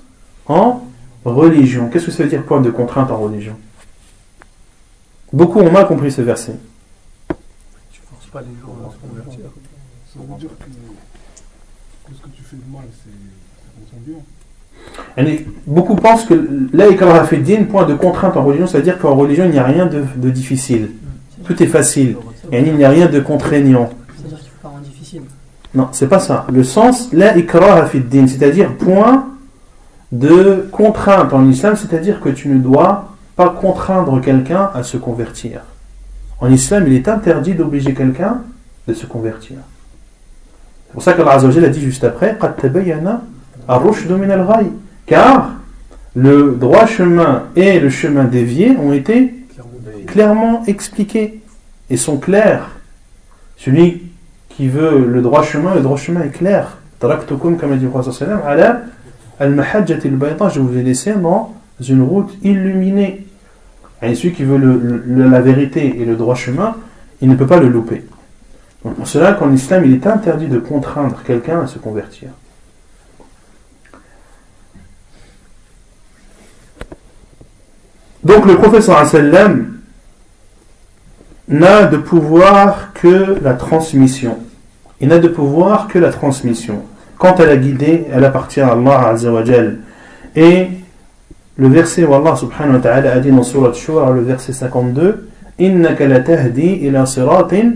en 0.45 0.81
religion. 1.23 1.89
Qu'est-ce 1.89 2.07
que 2.07 2.11
ça 2.11 2.23
veut 2.23 2.29
dire 2.29 2.43
point 2.43 2.61
de 2.61 2.69
contrainte 2.69 3.11
en 3.11 3.17
religion? 3.17 3.55
Beaucoup 5.31 5.59
ont 5.59 5.71
mal 5.71 5.87
compris 5.87 6.11
ce 6.11 6.21
verset. 6.21 6.55
Tu 7.91 8.01
forces 8.09 8.27
pas 8.27 8.41
les 8.41 8.47
gens 8.61 8.75
à 8.85 8.91
se 8.91 8.97
convertir. 8.97 9.45
Ça 10.13 10.19
veut 10.19 10.37
dire 10.37 10.49
que 10.59 12.13
ce 12.13 12.21
que 12.21 12.29
tu 12.35 12.43
fais 12.43 12.57
de 12.57 12.71
mal, 12.71 12.83
c'est 13.03 13.11
bien. 14.05 15.45
Beaucoup 15.65 15.95
pensent 15.95 16.25
que 16.25 16.33
là, 16.73 16.87
il 16.89 16.97
fait 17.27 17.37
din, 17.37 17.63
point 17.63 17.85
de 17.85 17.93
contrainte 17.93 18.35
en 18.35 18.43
religion, 18.43 18.67
ça 18.67 18.79
veut 18.79 18.83
dire 18.83 18.99
qu'en 18.99 19.15
religion, 19.15 19.45
il 19.45 19.51
n'y 19.51 19.59
a 19.59 19.63
rien 19.63 19.85
de, 19.85 20.03
de 20.17 20.29
difficile. 20.29 20.91
Tout 21.45 21.61
est 21.63 21.67
facile. 21.67 22.17
Et 22.51 22.59
il 22.59 22.75
n'y 22.75 22.83
a 22.83 22.89
rien 22.89 23.07
de 23.07 23.19
contraignant. 23.19 23.89
Non, 25.75 25.89
c'est 25.91 26.07
pas 26.07 26.19
ça. 26.19 26.45
Le 26.51 26.63
sens, 26.63 27.09
la 27.13 27.35
ikraha 27.37 27.89
din, 27.93 28.27
c'est-à-dire 28.27 28.73
point 28.73 29.27
de 30.11 30.67
contrainte 30.71 31.33
en 31.33 31.49
islam, 31.49 31.75
c'est-à-dire 31.75 32.21
que 32.21 32.29
tu 32.29 32.47
ne 32.47 32.59
dois 32.59 33.15
pas 33.35 33.49
contraindre 33.49 34.21
quelqu'un 34.21 34.69
à 34.75 34.83
se 34.83 34.97
convertir. 34.97 35.61
En 36.39 36.51
islam, 36.51 36.85
il 36.87 36.93
est 36.93 37.07
interdit 37.07 37.55
d'obliger 37.55 37.93
quelqu'un 37.93 38.41
de 38.87 38.93
se 38.93 39.05
convertir. 39.07 39.57
C'est 40.87 40.93
pour 40.93 41.01
ça 41.01 41.13
qu'Allah 41.13 41.39
a 41.43 41.69
dit 41.69 41.81
juste 41.81 42.03
après 42.03 42.37
car 45.07 45.51
le 46.15 46.51
droit 46.51 46.85
chemin 46.85 47.45
et 47.55 47.79
le 47.79 47.89
chemin 47.89 48.25
dévié 48.25 48.77
ont 48.77 48.93
été 48.93 49.33
clairement 50.05 50.63
expliqués 50.67 51.41
et 51.89 51.97
sont 51.97 52.17
clairs. 52.17 52.69
Celui 53.57 54.12
qui 54.55 54.67
veut 54.67 55.05
le 55.05 55.21
droit 55.21 55.43
chemin, 55.43 55.73
le 55.75 55.81
droit 55.81 55.97
chemin 55.97 56.21
est 56.21 56.29
clair. 56.29 56.77
Taraktukum, 56.99 57.57
comme 57.57 57.73
a 57.73 57.75
dit 57.75 57.85
le 57.85 57.89
Prophète 57.89 58.29
ala 58.45 58.81
al-mahajjat 59.39 59.95
al 60.05 60.51
je 60.51 60.59
vous 60.59 60.77
ai 60.77 60.83
laissé 60.83 61.13
dans 61.13 61.53
une 61.79 62.01
route 62.01 62.31
illuminée. 62.43 63.25
Et 64.01 64.15
celui 64.15 64.33
qui 64.33 64.43
veut 64.43 64.57
le, 64.57 65.03
la 65.29 65.41
vérité 65.41 66.01
et 66.01 66.05
le 66.05 66.15
droit 66.15 66.35
chemin, 66.35 66.75
il 67.21 67.29
ne 67.29 67.35
peut 67.35 67.47
pas 67.47 67.59
le 67.59 67.69
louper. 67.69 68.05
Donc 68.83 68.95
pour 68.95 69.07
cela 69.07 69.33
qu'en 69.33 69.51
islam, 69.51 69.83
il 69.85 69.93
est 69.93 70.07
interdit 70.07 70.47
de 70.47 70.59
contraindre 70.59 71.21
quelqu'un 71.25 71.61
à 71.61 71.67
se 71.67 71.79
convertir. 71.79 72.29
Donc 78.23 78.45
le 78.45 78.55
prophète 78.55 78.83
sallam 78.83 79.72
n'a 81.47 81.85
de 81.85 81.97
pouvoir 81.97 82.93
que 82.93 83.37
la 83.41 83.53
transmission. 83.53 84.37
Il 85.01 85.09
n'a 85.09 85.19
de 85.19 85.27
pouvoir 85.27 85.87
que 85.87 85.99
la 85.99 86.11
transmission. 86.11 86.83
Quant 87.17 87.33
à 87.33 87.45
la 87.45 87.57
guider, 87.57 88.05
elle 88.11 88.25
appartient 88.25 88.61
à 88.61 88.71
Allah 88.71 89.07
Azza 89.09 89.31
wa 89.31 89.43
Et 90.35 90.67
le 91.57 91.67
verset 91.67 92.05
où 92.05 92.13
Allah 92.13 92.35
subhanahu 92.35 92.75
wa 92.75 92.79
ta'ala 92.79 93.13
a 93.13 93.19
dit 93.19 93.31
dans 93.31 93.43
Surat 93.43 93.73
Shura, 93.73 94.11
le 94.11 94.21
verset 94.21 94.53
52, 94.53 95.29
Innaka 95.59 96.07
la 96.07 96.21
tahdi 96.21 96.79
ila 96.81 97.05
siratin 97.05 97.73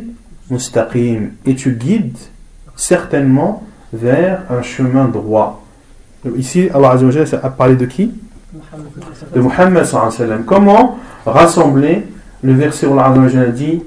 mustaqim. 0.49 1.31
Et 1.45 1.55
tu 1.55 1.73
guides 1.73 2.17
certainement 2.75 3.63
vers 3.93 4.41
un 4.49 4.61
chemin 4.61 5.05
droit. 5.05 5.63
Ici, 6.35 6.69
Allah 6.73 6.91
Azza 6.91 7.05
wa 7.05 7.45
a 7.45 7.49
parlé 7.49 7.75
de 7.75 7.85
qui? 7.85 8.11
De 9.35 9.39
Muhammad 9.39 9.85
sallallahu 9.85 10.07
alayhi 10.07 10.21
wa 10.21 10.27
sallam. 10.27 10.45
Comment 10.45 10.99
rassembler 11.25 12.07
le 12.43 12.53
verset 12.53 12.87
où 12.87 12.99
Allah 12.99 13.13
dit 13.51 13.81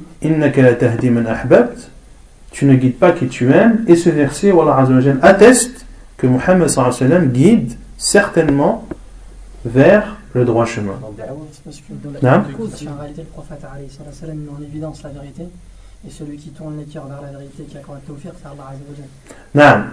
tu 2.52 2.64
ne 2.64 2.74
guides 2.74 2.98
pas 2.98 3.12
qui 3.12 3.28
tu 3.28 3.52
aimes 3.52 3.84
et 3.86 3.96
ce 3.96 4.10
verset 4.10 4.52
où 4.52 4.60
Allah 4.60 4.86
atteste 5.22 5.86
que 6.16 6.26
Muhammad 6.26 6.68
guide 7.32 7.72
certainement 7.96 8.86
vers 9.64 10.16
le 10.34 10.44
droit 10.44 10.64
chemin. 10.64 10.98
Dans 12.22 12.30
la 12.30 12.38
en 12.38 12.42
réalité 12.98 13.22
le 13.22 13.28
prophète 13.32 13.62
met 13.62 14.50
en 14.50 14.62
évidence 14.62 15.02
la 15.02 15.10
vérité 15.10 15.42
Et 16.06 16.10
celui 16.10 16.36
qui 16.36 16.50
tourne 16.50 16.78
les 16.78 16.84
cœurs 16.84 17.06
vers 17.06 17.20
la 17.20 17.38
vérité, 17.38 17.64
qui 17.64 17.74
tawfiq, 17.74 18.32
c'est 18.40 19.62
Allah. 19.64 19.84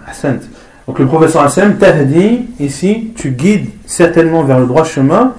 Donc 0.88 1.00
le 1.00 1.06
professeur 1.06 1.42
Hassan 1.42 1.78
tahdi, 1.78 2.48
ici, 2.60 3.14
tu 3.16 3.32
guides 3.32 3.70
certainement 3.86 4.44
vers 4.44 4.60
le 4.60 4.68
droit 4.68 4.86
chemin. 4.86 5.34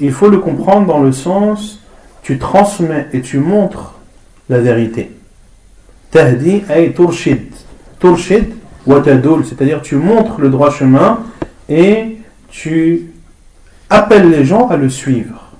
Il 0.00 0.12
faut 0.12 0.28
le 0.28 0.38
comprendre 0.38 0.86
dans 0.86 1.00
le 1.00 1.12
sens, 1.12 1.79
tu 2.22 2.38
transmets 2.38 3.08
et 3.12 3.20
tu 3.20 3.38
montres 3.38 3.94
la 4.48 4.58
vérité. 4.58 5.10
Tahdi 6.10 6.62
ay 6.68 6.92
turshid. 6.92 7.52
Turshid 7.98 8.54
wa 8.86 9.02
c'est-à-dire 9.04 9.82
tu 9.82 9.96
montres 9.96 10.40
le 10.40 10.48
droit 10.48 10.70
chemin 10.70 11.20
et 11.68 12.16
tu 12.48 13.10
appelles 13.88 14.30
les 14.30 14.44
gens 14.44 14.68
à 14.68 14.76
le 14.76 14.88
suivre. 14.88 15.52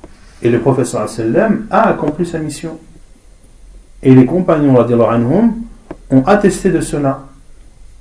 Et 0.43 0.49
le 0.49 0.61
professeur 0.61 1.09
sallam 1.09 1.67
a 1.71 1.89
accompli 1.89 2.27
sa 2.27 2.39
mission. 2.39 2.79
Et 4.03 4.15
les 4.15 4.25
compagnons 4.25 4.81
anhum, 4.81 5.53
ont 6.11 6.23
attesté 6.25 6.71
de 6.71 6.81
cela. 6.81 7.25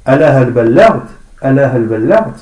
Allah 0.05 0.37
al-Ballard, 0.37 1.03
Allah 1.41 1.71
al-Ballard, 1.73 2.33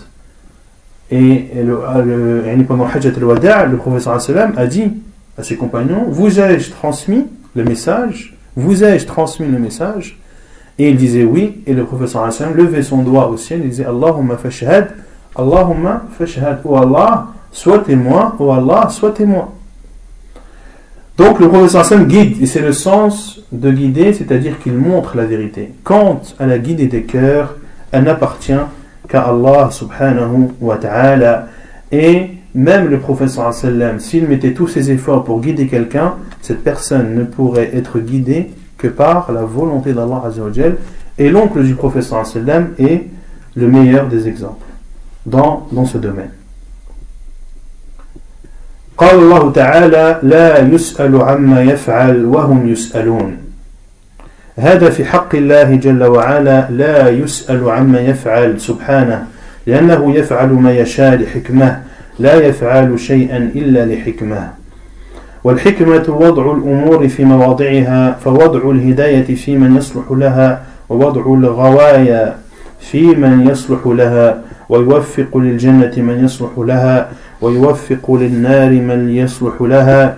et 1.10 1.48
le, 1.56 2.64
pendant 2.64 2.86
Hajjat 2.86 3.12
al-Wada', 3.18 3.66
le 3.66 3.78
professeur 3.78 4.20
a 4.56 4.66
dit 4.68 4.92
à 5.38 5.44
ses 5.44 5.56
compagnons 5.56 6.06
Vous 6.10 6.40
ai-je 6.40 6.72
transmis 6.72 7.26
le 7.56 7.64
message? 7.64 8.36
Vous 8.56 8.84
ai-je 8.84 9.06
transmis 9.06 9.48
le 9.48 9.60
message? 9.60 10.20
Et 10.80 10.90
il 10.90 10.98
disait 10.98 11.24
oui, 11.24 11.62
et 11.66 11.74
le 11.74 11.86
professeur 11.86 12.32
sallam 12.32 12.56
levait 12.56 12.84
son 12.84 13.02
doigt 13.04 13.28
au 13.30 13.38
ciel 13.38 13.62
et 13.62 13.68
disait 13.68 13.86
Allahumma 13.86 14.38
fashhad, 14.38 14.94
Allahumma 15.36 16.04
fashhad, 16.18 16.60
oh 16.64 16.78
Allah, 16.78 17.28
sois 17.52 17.80
témoin, 17.80 18.36
oh 18.40 18.52
Allah, 18.52 18.90
sois 18.90 19.12
témoin. 19.12 19.50
Donc 21.18 21.40
le 21.40 21.48
professeur 21.48 21.82
Hassan 21.82 22.06
guide, 22.06 22.42
et 22.42 22.46
c'est 22.46 22.62
le 22.62 22.74
sens 22.74 23.42
de 23.52 23.72
guider, 23.72 24.14
c'est-à-dire 24.14 24.60
qu'il 24.60 24.74
montre 24.74 25.18
la 25.18 25.26
vérité. 25.26 25.74
Quant 25.84 26.22
à 26.38 26.46
la 26.46 26.60
guidée 26.60 26.86
des 26.86 27.04
cœurs, 27.04 27.56
elle 27.92 28.04
n'appartient 28.04 28.54
qu'à 29.10 29.24
Allah 29.24 29.70
subhanahu 29.72 30.50
wa 30.62 30.78
ta'ala. 30.78 31.48
Et 31.92 32.37
même 32.55 32.89
le 32.89 32.99
professeur 32.99 33.53
sallam, 33.55 34.01
s'il 34.01 34.27
mettait 34.27 34.53
tous 34.53 34.69
ses 34.69 34.91
efforts 34.91 35.25
pour 35.25 35.41
guider 35.41 35.67
quelqu'un, 35.67 36.15
cette 36.41 36.63
personne 36.63 37.15
ne 37.15 37.25
pourrait 37.25 37.71
être 37.75 37.99
guidée 37.99 38.51
que 38.79 38.89
par 38.89 39.31
la 39.33 39.43
volonté 39.43 39.93
d'Allah 39.93 40.23
Et 41.19 41.31
l'oncle 41.31 41.63
du 41.63 41.75
professeur 41.75 42.27
sallam 42.27 42.71
est 42.79 43.05
le 43.55 43.69
meilleur 43.69 44.09
des 44.09 44.29
exemples 44.29 44.67
dans, 45.27 45.67
dans 45.73 45.87
ce 45.87 45.99
domaine. 45.99 46.31
قال 48.97 49.19
الله 49.19 49.53
تعالى 49.53 50.19
لا 50.23 50.59
يسأل 50.59 51.23
عما 51.23 51.63
يفعل 51.63 52.25
وهم 52.25 52.69
يسألون 52.69 53.37
هذا 54.57 54.91
في 54.91 55.05
حق 55.05 55.35
الله 55.35 55.75
جل 55.77 56.05
وعلا 56.05 56.71
لا 56.71 57.09
يسأل 57.09 57.71
عما 57.71 58.01
يفعل 58.01 58.61
سبحانه 58.61 59.27
لأنه 59.67 60.15
يفعل 60.15 60.49
ما 60.49 60.73
يشاء 60.73 61.17
لحكمه 61.17 61.83
لا 62.20 62.34
يفعل 62.34 63.00
شيئا 63.00 63.38
إلا 63.56 63.86
لحكمة. 63.86 64.50
والحكمة 65.44 66.06
وضع 66.08 66.52
الأمور 66.52 67.08
في 67.08 67.26
مواضعها 67.26 68.18
فوضع 68.24 68.72
الهداية 68.72 69.36
في 69.36 69.58
من 69.58 69.78
يصلح 69.78 70.04
لها 70.12 70.64
ووضع 70.90 71.34
الغوايا 71.34 72.36
في 72.80 73.16
من 73.16 73.48
يصلح 73.50 73.80
لها 73.86 74.42
ويوفق 74.70 75.38
للجنة 75.38 75.94
من 75.98 76.22
يصلح 76.26 76.50
لها 76.58 77.10
ويوفق 77.42 78.12
للنار 78.12 78.70
من 78.70 79.10
يصلح 79.10 79.62
لها. 79.62 80.18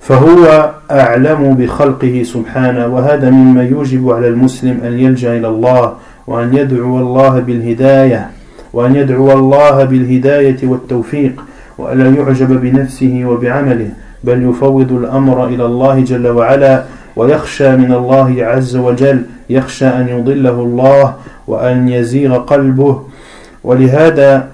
فهو 0.00 0.70
أعلم 0.90 1.54
بخلقه 1.54 2.22
سبحانه 2.22 2.86
وهذا 2.86 3.30
مما 3.30 3.62
يوجب 3.62 4.10
على 4.10 4.28
المسلم 4.28 4.80
أن 4.84 4.98
يلجأ 4.98 5.36
إلى 5.36 5.48
الله 5.48 5.92
وأن 6.26 6.56
يدعو 6.56 6.98
الله 6.98 7.40
بالهداية. 7.40 8.30
وأن 8.72 8.96
يدعو 8.96 9.32
الله 9.32 9.84
بالهداية 9.84 10.56
والتوفيق 10.62 11.44
وألا 11.78 12.10
يعجب 12.10 12.60
بنفسه 12.60 13.22
وبعمله 13.26 13.90
بل 14.24 14.42
يفوض 14.50 14.92
الأمر 14.92 15.46
إلى 15.46 15.64
الله 15.64 16.00
جل 16.00 16.26
وعلا 16.28 16.84
ويخشى 17.16 17.76
من 17.76 17.92
الله 17.92 18.44
عز 18.44 18.76
وجل 18.76 19.22
يخشى 19.50 19.86
أن 19.86 20.08
يضله 20.08 20.50
الله 20.50 21.14
وأن 21.46 21.88
يزيغ 21.88 22.38
قلبه. 22.38 23.02
ولهذا 23.64 24.48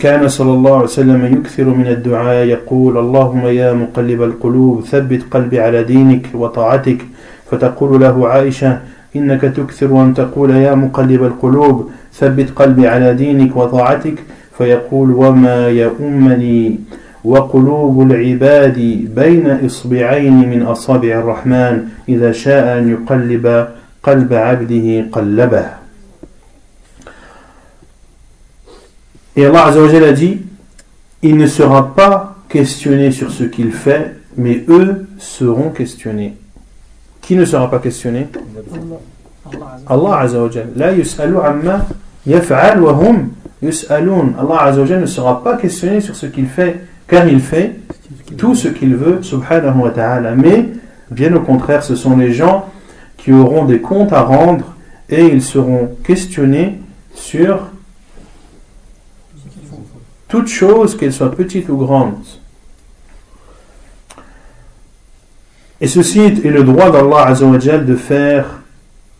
كان 0.00 0.28
صلى 0.28 0.52
الله 0.52 0.74
عليه 0.74 0.84
وسلم 0.84 1.24
يكثر 1.26 1.64
من 1.64 1.86
الدعاء 1.86 2.46
يقول 2.46 2.98
اللهم 2.98 3.46
يا 3.46 3.72
مقلب 3.72 4.22
القلوب 4.22 4.84
ثبت 4.84 5.22
قلبي 5.30 5.60
على 5.60 5.84
دينك 5.84 6.26
وطاعتك. 6.34 6.98
فتقول 7.50 8.00
له 8.00 8.28
عائشة 8.28 8.78
إنك 9.16 9.40
تكثر 9.40 10.02
أن 10.02 10.14
تقول 10.14 10.50
يا 10.50 10.74
مقلب 10.74 11.24
القلوب 11.24 11.90
ثبت 12.14 12.50
قلبي 12.56 12.88
على 12.88 13.14
دينك 13.14 13.56
وطاعتك 13.56 14.18
فيقول 14.58 15.10
وما 15.10 15.68
يؤمني 15.68 16.78
وقلوب 17.24 18.02
العباد 18.02 18.78
بين 19.14 19.46
إصبعين 19.66 20.50
من 20.50 20.62
أصابع 20.62 21.08
الرحمن 21.18 21.88
إذا 22.08 22.32
شاء 22.32 22.78
أن 22.78 22.88
يقلب 22.90 23.68
قلب 24.02 24.34
عبده 24.34 25.06
قلبه 25.12 25.64
Et 29.36 29.46
Allah 29.46 29.66
Azzawajal 29.66 30.02
a 30.02 30.12
dit 30.12 30.40
Il 31.22 31.36
ne 31.36 31.46
sera 31.46 31.94
pas 31.94 32.36
questionné 32.48 33.12
sur 33.12 33.30
ce 33.30 33.44
qu'il 33.44 33.70
fait, 33.70 34.16
mais 34.36 34.64
eux 34.68 35.06
seront 35.18 35.70
questionnés. 35.70 36.34
Qui 37.28 37.36
ne 37.36 37.44
sera 37.44 37.70
pas 37.70 37.78
questionné 37.78 38.26
Allah 39.86 40.20
Azzawajal. 40.20 40.68
La 40.74 40.94
yus'alu 40.94 41.36
amma 41.36 41.84
yaf'al 42.26 42.80
wa 42.80 42.92
hum 42.92 43.28
yus'alun. 43.60 44.32
Allah 44.40 44.62
Azzawajal 44.62 45.02
ne 45.02 45.06
sera 45.06 45.44
pas 45.44 45.58
questionné 45.58 46.00
sur 46.00 46.16
ce 46.16 46.24
qu'il 46.24 46.46
fait, 46.46 46.80
car 47.06 47.28
il 47.28 47.40
fait 47.40 47.80
tout 48.38 48.54
ce 48.54 48.68
qu'il 48.68 48.96
veut, 48.96 49.22
subhanahu 49.22 49.78
wa 49.78 49.90
ta'ala. 49.90 50.34
Mais, 50.36 50.70
bien 51.10 51.34
au 51.34 51.40
contraire, 51.40 51.82
ce 51.82 51.96
sont 51.96 52.16
les 52.16 52.32
gens 52.32 52.64
qui 53.18 53.30
auront 53.30 53.66
des 53.66 53.82
comptes 53.82 54.14
à 54.14 54.22
rendre 54.22 54.74
et 55.10 55.26
ils 55.26 55.42
seront 55.42 55.96
questionnés 56.02 56.78
sur 57.14 57.68
toute 60.28 60.48
chose, 60.48 60.96
qu'elle 60.96 61.12
soit 61.12 61.32
petite 61.32 61.68
ou 61.68 61.76
grande. 61.76 62.14
Et 65.80 65.86
ceci 65.86 66.20
est 66.20 66.44
le 66.44 66.64
droit 66.64 66.90
d'Allah 66.90 67.32
de 67.34 67.96
faire 67.96 68.46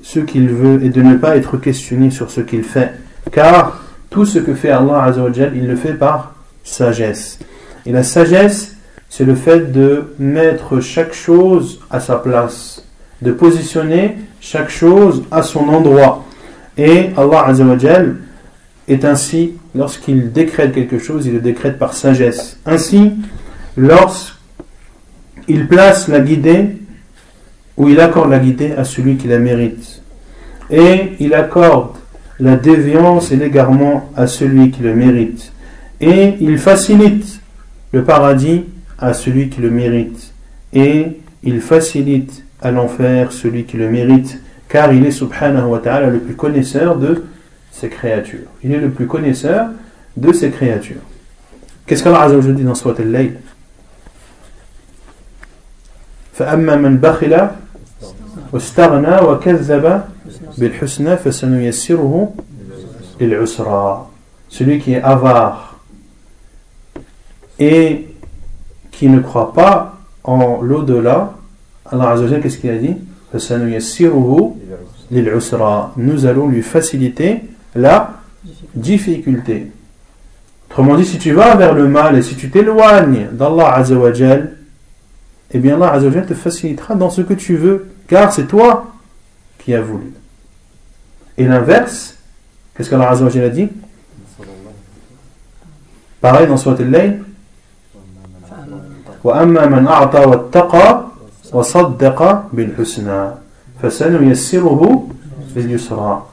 ce 0.03 0.21
qu'il 0.21 0.49
veut 0.49 0.83
et 0.85 0.89
de 0.89 1.03
ne 1.03 1.15
pas 1.15 1.37
être 1.37 1.57
questionné 1.57 2.11
sur 2.11 2.31
ce 2.31 2.41
qu'il 2.41 2.65
fait. 2.65 2.93
Car 3.31 3.83
tout 4.11 4.25
ce 4.25 4.39
que 4.39 4.55
fait 4.55 4.71
Allah 4.71 5.13
il 5.55 5.67
le 5.67 5.77
fait 5.77 5.95
par 5.95 6.35
sagesse. 6.65 7.39
Et 7.87 7.93
la 7.93 8.03
sagesse, 8.03 8.77
c'est 9.09 9.25
le 9.25 9.35
fait 9.35 9.73
de 9.73 10.15
mettre 10.19 10.81
chaque 10.81 11.15
chose 11.15 11.81
à 11.91 12.01
sa 12.01 12.17
place, 12.17 12.85
de 13.23 13.33
positionner 13.33 14.17
chaque 14.41 14.71
chose 14.71 15.25
à 15.31 15.43
son 15.43 15.69
endroit. 15.69 16.25
Et 16.77 17.11
Allah 17.17 17.53
est 18.89 19.05
ainsi 19.05 19.55
lorsqu'il 19.75 20.33
décrète 20.33 20.73
quelque 20.73 20.99
chose, 20.99 21.27
il 21.27 21.35
le 21.35 21.41
décrète 21.41 21.79
par 21.79 21.95
sagesse. 21.95 22.59
Ainsi, 22.67 23.13
lorsqu'il 25.49 25.67
place 25.67 26.09
la 26.09 26.21
guidée, 26.21 26.67
ou 27.77 27.89
il 27.89 28.01
accorde 28.01 28.31
la 28.31 28.39
guidée 28.39 28.73
à 28.77 28.85
celui 28.85 29.17
qui 29.17 29.29
la 29.29 29.39
mérite, 29.39 30.03
et 30.71 31.13
il 31.21 31.35
accorde 31.35 31.97
la 32.41 32.57
déviance 32.57 33.33
et 33.33 33.37
l'égarement 33.37 34.11
à 34.17 34.27
celui 34.27 34.71
qui 34.71 34.83
le 34.83 34.95
mérite, 34.95 35.53
et 36.01 36.35
il 36.41 36.59
facilite 36.59 37.41
le 37.93 38.05
paradis 38.05 38.65
à 38.99 39.15
celui 39.15 39.49
qui 39.49 39.61
le 39.61 39.71
mérite, 39.71 40.33
et 40.73 41.19
il 41.43 41.61
facilite 41.61 42.45
à 42.61 42.71
l'enfer 42.71 43.33
celui 43.33 43.65
qui 43.65 43.77
le 43.77 43.89
mérite, 43.89 44.41
car 44.69 44.93
il 44.93 45.07
est 45.07 45.13
subhanahu 45.13 45.69
wa 45.69 45.79
ta'ala 45.79 46.11
le 46.11 46.19
plus 46.19 46.35
connaisseur 46.35 46.97
de 46.99 47.25
ses 47.73 47.89
créatures. 47.89 48.49
Il 48.63 48.73
est 48.73 48.81
le 48.81 48.91
plus 48.91 49.07
connaisseur 49.07 49.69
de 50.17 50.33
ses 50.33 50.51
créatures. 50.51 51.01
Qu'est-ce 51.87 52.03
qu'Allah 52.03 52.29
dit 52.29 52.65
dans 52.65 52.75
Surat 52.75 52.97
al-Layl? 52.99 53.35
فأما 56.38 56.76
من 56.76 56.98
بخل 56.98 57.48
واستغنى 58.54 59.16
وكذب 59.22 60.02
بالحسنى 60.58 61.18
فسنيسره 61.18 62.34
للعسرى 63.22 64.08
celui 64.50 64.80
qui 64.80 64.94
est 64.94 65.02
avare 65.02 65.80
et 67.60 68.08
qui 68.92 69.10
ne 69.10 69.20
croit 69.20 69.54
pas 69.54 69.98
en 70.24 70.62
l'au-delà 70.62 71.34
Allah 71.86 72.10
Azza 72.12 72.26
wa 72.26 72.40
qu'est-ce 72.40 72.58
qu'il 72.58 72.70
a 72.70 72.78
dit 72.78 72.96
فسنيسره 73.34 74.56
للعسرى 75.12 75.92
nous 75.98 76.26
allons 76.26 76.48
lui 76.48 76.62
faciliter 76.62 77.42
la 77.76 78.14
difficulté. 78.76 79.72
Autrement 80.70 80.96
dit, 80.96 81.06
si 81.06 81.18
tu 81.18 81.34
vas 81.34 81.56
vers 81.56 81.74
le 81.74 81.88
mal 81.88 82.18
et 82.18 82.22
si 82.22 82.36
tu 82.36 82.50
t'éloignes 82.50 83.28
d'Allah 83.32 83.76
Azzawajal, 83.76 84.57
eh 85.52 85.60
bien 85.60 85.76
Allah 85.76 85.94
Azzawajal 85.94 86.26
te 86.26 86.34
facilitera 86.34 86.96
dans 86.96 87.10
ce 87.10 87.22
que 87.22 87.34
tu 87.34 87.56
veux, 87.56 87.88
car 88.08 88.34
c'est 88.34 88.48
toi 88.48 88.94
qui 89.60 89.74
as 89.74 89.82
voulu. 89.82 90.14
Et 91.38 91.46
l'inverse, 91.46 92.18
qu'est-ce 92.76 92.90
qu'Allah 92.90 93.10
Azzawajal 93.10 93.46
a 93.46 93.50
dit 93.50 93.70
Pareil 96.22 96.48
dans 96.48 96.58
Surat 96.58 96.78
al-Layl. 96.80 97.24
وأما 99.24 99.66
من 99.66 99.88
أعطى 99.88 100.20
واتقى 100.20 101.06
وصدق 101.54 102.44
بالحسنى 102.54 103.30
فسنيسره 103.82 105.10
باليسرى 105.56 106.24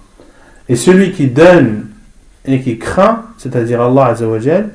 Et 0.68 0.76
celui 0.76 1.12
qui 1.12 1.26
donne 1.28 1.86
et 2.44 2.60
qui 2.60 2.78
craint, 2.78 3.24
c'est-à-dire 3.38 3.80
Allah 3.82 4.06
Azzawajal, 4.06 4.70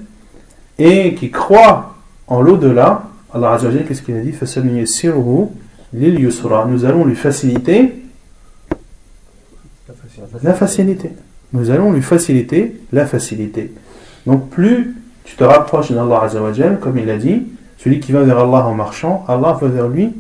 et 0.78 1.16
qui 1.16 1.32
croit 1.32 1.96
en 2.28 2.42
l'au-delà, 2.42 3.04
Allah 3.33 3.53
Azzawajal, 3.53 3.85
qu'est-ce 3.85 4.03
qu'il 4.03 4.17
a 4.17 4.21
dit? 4.21 4.35
Nous 6.69 6.85
allons 6.85 7.05
lui 7.05 7.17
faciliter 7.17 7.95
la 10.43 10.55
facilité. 10.55 11.11
Nous 11.53 11.71
allons 11.71 11.93
lui 11.93 12.03
faciliter 12.03 12.81
la 12.93 13.07
facilité. 13.07 13.73
Donc 14.27 14.49
plus 14.51 14.97
tu 15.25 15.37
te 15.37 15.45
rapproches 15.45 15.93
d'Allah 15.93 16.23
Azzawajal, 16.23 16.81
comme 16.81 16.99
il 16.99 17.09
a 17.11 17.17
dit, 17.17 17.45
celui 17.79 18.01
qui 18.01 18.13
va 18.13 18.23
vers 18.23 18.39
Allah 18.39 18.67
en 18.67 18.75
marchant, 18.75 19.25
Allah 19.29 19.57
va 19.61 19.69
vers 19.69 19.89
lui 19.89 20.13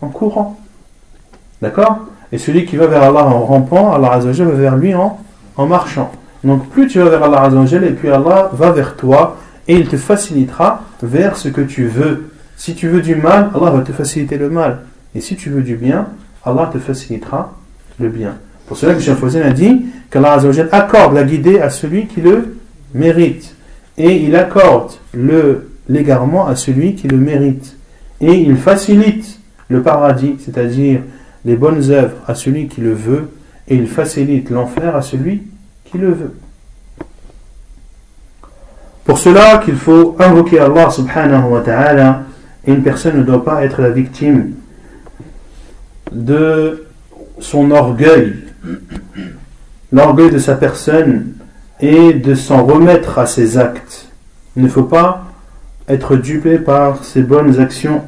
en 0.00 0.08
courant. 0.08 0.58
D'accord? 1.60 2.06
Et 2.32 2.38
celui 2.38 2.64
qui 2.64 2.76
va 2.76 2.86
vers 2.86 3.02
Allah 3.02 3.24
en 3.24 3.44
rampant, 3.44 3.92
Allah 3.92 4.12
Azzawajal 4.14 4.48
va 4.48 4.54
vers 4.54 4.76
lui 4.76 4.94
en, 4.94 5.20
en 5.56 5.66
marchant. 5.66 6.10
Donc 6.42 6.68
plus 6.70 6.88
tu 6.88 6.98
vas 6.98 7.08
vers 7.08 7.22
Allah 7.22 7.42
Azzawajal, 7.42 7.84
et 7.84 7.92
puis 7.92 8.08
Allah 8.08 8.50
va 8.52 8.72
vers 8.72 8.96
toi, 8.96 9.36
et 9.68 9.76
il 9.76 9.86
te 9.88 9.96
facilitera 9.96 10.82
vers 11.02 11.36
ce 11.36 11.48
que 11.48 11.60
tu 11.60 11.86
veux. 11.86 12.31
Si 12.56 12.74
tu 12.74 12.88
veux 12.88 13.02
du 13.02 13.16
mal, 13.16 13.50
Allah 13.54 13.70
va 13.70 13.80
te 13.80 13.92
faciliter 13.92 14.38
le 14.38 14.50
mal. 14.50 14.80
Et 15.14 15.20
si 15.20 15.36
tu 15.36 15.50
veux 15.50 15.62
du 15.62 15.76
bien, 15.76 16.08
Allah 16.44 16.70
te 16.72 16.78
facilitera 16.78 17.56
le 17.98 18.08
bien. 18.08 18.36
Pour 18.66 18.76
cela 18.76 18.94
que 18.94 19.00
Cheikh 19.00 19.16
Fawzan 19.16 19.42
a 19.42 19.50
dit 19.50 19.86
qu'Allah 20.10 20.38
accorde 20.72 21.14
la 21.14 21.24
guidée 21.24 21.60
à 21.60 21.70
celui 21.70 22.06
qui 22.06 22.20
le 22.20 22.56
mérite. 22.94 23.54
Et 23.98 24.16
il 24.16 24.34
accorde 24.36 24.92
l'égarement 25.88 26.46
à 26.46 26.56
celui 26.56 26.94
qui 26.94 27.08
le 27.08 27.18
mérite. 27.18 27.76
Et 28.20 28.32
il 28.32 28.56
facilite 28.56 29.38
le 29.68 29.82
paradis, 29.82 30.36
c'est-à-dire 30.38 31.00
les 31.44 31.56
bonnes 31.56 31.90
œuvres 31.90 32.16
à 32.26 32.34
celui 32.34 32.68
qui 32.68 32.80
le 32.80 32.92
veut. 32.92 33.28
Et 33.68 33.76
il 33.76 33.88
facilite 33.88 34.50
l'enfer 34.50 34.96
à 34.96 35.02
celui 35.02 35.42
qui 35.84 35.98
le 35.98 36.12
veut. 36.12 36.34
Pour 39.04 39.18
cela 39.18 39.58
qu'il 39.58 39.76
faut 39.76 40.16
invoquer 40.18 40.60
Allah 40.60 40.90
subhanahu 40.90 41.50
wa 41.50 41.60
ta'ala, 41.60 42.22
une 42.66 42.82
personne 42.82 43.18
ne 43.18 43.22
doit 43.22 43.44
pas 43.44 43.64
être 43.64 43.82
la 43.82 43.90
victime 43.90 44.54
de 46.12 46.86
son 47.40 47.70
orgueil, 47.70 48.34
l'orgueil 49.90 50.30
de 50.30 50.38
sa 50.38 50.54
personne, 50.54 51.32
et 51.80 52.12
de 52.14 52.34
s'en 52.34 52.64
remettre 52.64 53.18
à 53.18 53.26
ses 53.26 53.58
actes. 53.58 54.06
Il 54.56 54.62
ne 54.62 54.68
faut 54.68 54.84
pas 54.84 55.24
être 55.88 56.16
dupé 56.16 56.58
par 56.58 57.04
ses 57.04 57.22
bonnes 57.22 57.58
actions, 57.58 58.02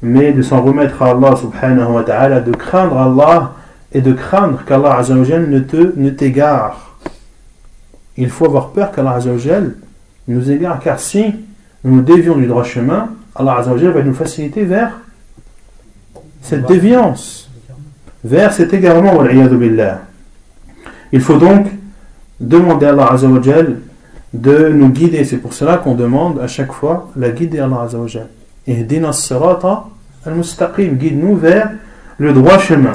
mais 0.00 0.32
de 0.32 0.40
s'en 0.40 0.62
remettre 0.62 1.02
à 1.02 1.10
Allah 1.10 1.36
subhanahu 1.36 1.92
wa 1.92 2.02
ta'ala, 2.04 2.40
de 2.40 2.52
craindre 2.52 2.96
Allah 2.96 3.52
et 3.92 4.00
de 4.00 4.12
craindre 4.12 4.64
qu'Allah 4.64 5.02
ne 5.10 5.58
te 5.58 5.92
ne 5.96 6.10
t'égare. 6.10 6.96
Il 8.16 8.30
faut 8.30 8.46
avoir 8.46 8.70
peur 8.70 8.92
qu'Allah 8.92 9.18
nous 10.26 10.50
égare, 10.50 10.80
car 10.80 10.98
si 10.98 11.34
nous 11.84 12.00
dévions 12.00 12.36
du 12.36 12.46
droit 12.46 12.64
chemin, 12.64 13.10
Allah 13.38 13.62
va 13.62 14.02
nous 14.02 14.14
faciliter 14.14 14.64
vers 14.64 14.98
cette 16.42 16.66
déviance, 16.66 17.48
vers 18.24 18.52
cet 18.52 18.74
égarement. 18.74 19.22
Il 21.12 21.20
faut 21.20 21.36
donc 21.36 21.66
demander 22.40 22.86
à 22.86 22.90
Allah 22.90 23.16
de 24.34 24.68
nous 24.68 24.88
guider. 24.88 25.24
C'est 25.24 25.36
pour 25.36 25.52
cela 25.52 25.76
qu'on 25.76 25.94
demande 25.94 26.40
à 26.40 26.48
chaque 26.48 26.72
fois 26.72 27.10
la 27.16 27.30
guide 27.30 27.54
d'Allah 27.54 27.82
Azzawajal. 27.82 28.26
Et 28.66 28.86
al-mustaqim, 30.26 30.94
guide-nous 30.94 31.36
vers 31.36 31.70
le 32.18 32.32
droit 32.32 32.58
chemin. 32.58 32.92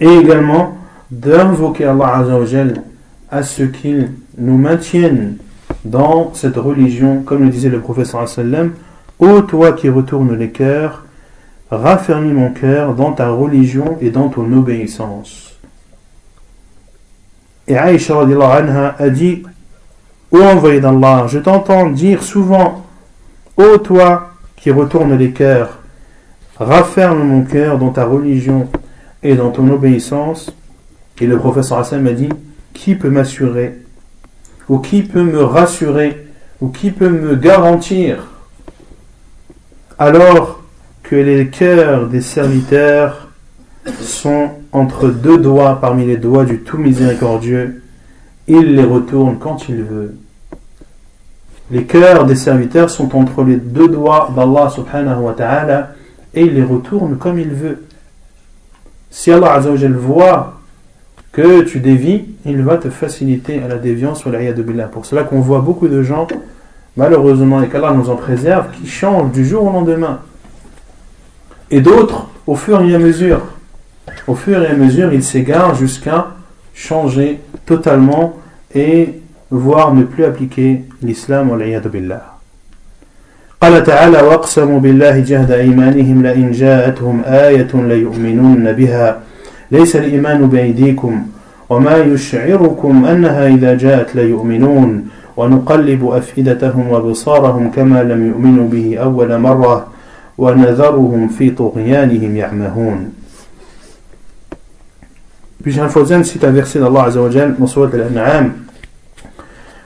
Et 0.00 0.08
également 0.08 0.76
d'invoquer 1.10 1.84
Allah 1.84 2.16
Azzawajal 2.16 2.82
à 3.30 3.44
ce 3.44 3.62
qu'il 3.62 4.10
nous 4.36 4.58
maintienne 4.58 5.36
dans 5.84 6.32
cette 6.34 6.56
religion, 6.56 7.22
comme 7.22 7.44
le 7.44 7.48
disait 7.48 7.68
le 7.68 7.80
professeur 7.80 8.28
sallam, 8.28 8.72
Ô 9.20 9.42
toi 9.42 9.72
qui 9.72 9.90
retournes 9.90 10.34
les 10.34 10.48
cœurs, 10.48 11.04
raffermis 11.70 12.32
mon 12.32 12.50
cœur 12.52 12.94
dans 12.94 13.12
ta 13.12 13.28
religion 13.28 13.98
et 14.00 14.10
dans 14.10 14.30
ton 14.30 14.50
obéissance. 14.50 15.58
Et 17.68 17.76
Aïcha 17.76 18.18
anha 18.18 18.96
a 18.98 19.10
dit 19.10 19.42
Ô 20.32 20.38
envoyé 20.38 20.80
d'Allah, 20.80 21.26
je 21.28 21.38
t'entends 21.38 21.90
dire 21.90 22.22
souvent 22.22 22.86
Ô 23.58 23.76
toi 23.76 24.30
qui 24.56 24.70
retournes 24.70 25.16
les 25.18 25.32
cœurs, 25.32 25.80
rafferme 26.58 27.22
mon 27.22 27.42
cœur 27.42 27.76
dans 27.76 27.90
ta 27.90 28.06
religion 28.06 28.68
et 29.22 29.34
dans 29.34 29.50
ton 29.50 29.68
obéissance. 29.70 30.50
Et 31.20 31.26
le 31.26 31.36
professeur 31.36 31.78
Hassan 31.78 32.00
m'a 32.00 32.12
dit 32.12 32.30
Qui 32.72 32.94
peut 32.94 33.10
m'assurer? 33.10 33.74
Ou 34.70 34.78
qui 34.78 35.02
peut 35.02 35.24
me 35.24 35.42
rassurer, 35.44 36.26
ou 36.62 36.68
qui 36.68 36.90
peut 36.90 37.10
me 37.10 37.36
garantir, 37.36 38.28
alors 40.00 40.62
que 41.02 41.14
les 41.14 41.48
cœurs 41.48 42.06
des 42.06 42.22
serviteurs 42.22 43.28
sont 44.00 44.48
entre 44.72 45.08
deux 45.08 45.36
doigts 45.36 45.78
parmi 45.78 46.06
les 46.06 46.16
doigts 46.16 46.46
du 46.46 46.60
tout 46.60 46.78
miséricordieux, 46.78 47.82
il 48.48 48.76
les 48.76 48.82
retourne 48.82 49.38
quand 49.38 49.68
il 49.68 49.82
veut. 49.82 50.14
Les 51.70 51.84
cœurs 51.84 52.24
des 52.24 52.34
serviteurs 52.34 52.88
sont 52.88 53.14
entre 53.14 53.44
les 53.44 53.56
deux 53.56 53.88
doigts 53.88 54.32
d'Allah 54.34 54.70
subhanahu 54.70 55.20
wa 55.20 55.34
ta'ala 55.34 55.90
et 56.32 56.44
il 56.46 56.54
les 56.54 56.64
retourne 56.64 57.18
comme 57.18 57.38
il 57.38 57.50
veut. 57.50 57.84
Si 59.10 59.30
Allah 59.30 59.58
voit 59.58 60.60
que 61.30 61.62
tu 61.62 61.78
dévis, 61.80 62.24
il 62.46 62.62
va 62.62 62.78
te 62.78 62.88
faciliter 62.88 63.62
à 63.62 63.68
la 63.68 63.76
déviance 63.76 64.20
sur 64.20 64.30
de 64.30 64.62
billah. 64.62 64.86
Pour 64.86 65.04
cela 65.04 65.24
qu'on 65.24 65.40
voit 65.40 65.60
beaucoup 65.60 65.88
de 65.88 66.02
gens, 66.02 66.26
malheureusement, 66.97 67.61
et 67.61 67.67
qu'Allah 67.67 67.91
nous 67.91 68.09
en 68.09 68.15
préserve, 68.15 68.65
qui 68.71 68.87
changent 68.87 69.31
du 69.31 69.45
jour 69.45 69.65
au 69.65 69.71
lendemain. 69.71 70.19
Et 71.71 71.81
d'autres, 71.81 72.27
au 72.47 72.55
fur 72.55 72.81
et 72.81 72.93
à 72.93 72.99
mesure, 72.99 73.41
au 74.27 74.35
fur 74.35 74.61
et 74.61 74.67
à 74.67 74.73
mesure, 74.73 75.13
ils 75.13 75.23
s'égarent 75.23 75.75
jusqu'à 75.75 76.27
changer 76.73 77.39
totalement 77.65 78.37
et 78.73 79.21
voire 79.49 79.93
ne 79.93 80.03
plus 80.03 80.25
appliquer 80.25 80.83
l'islam 81.01 81.49
de 81.57 81.89
billah. 81.89 82.31
قال 83.61 83.83
تعالى 83.83 84.21
واقسموا 84.21 84.79
بالله 84.79 85.19
جهد 85.19 85.51
ايمانهم 85.51 86.23
لئن 86.23 86.51
جاءتهم 86.51 87.21
ايه 87.25 87.67
ليؤمنون 87.73 88.71
بها 88.71 89.19
ليس 89.71 89.95
الإيمان 89.95 90.47
بأيديكم 90.47 91.27
وما 91.69 91.97
يشعركم 91.97 93.05
أنها 93.05 93.47
إذا 93.47 93.73
جاءت 93.77 94.15
ليؤمنون 94.15 95.07
ونقلب 95.39 96.09
أفئدتهم 96.09 96.89
وبصارهم 96.89 97.71
كما 97.71 98.03
لم 98.03 98.27
يؤمنوا 98.27 98.67
به 98.69 98.97
أول 98.97 99.37
مرة 99.37 99.87
ونذرهم 100.37 101.27
في 101.27 101.49
طغيانهم 101.49 102.37
يعمهون 102.37 103.11
Puis 105.63 105.71
Jean 105.71 105.89
Fawzan 105.89 106.23
cite 106.23 106.43
un 106.43 106.51
verset 106.51 106.79
d'Allah 106.79 107.05
Azzawajal 107.05 107.55
dans 107.57 107.65
Surat 107.65 107.89
al-An'am 107.91 108.53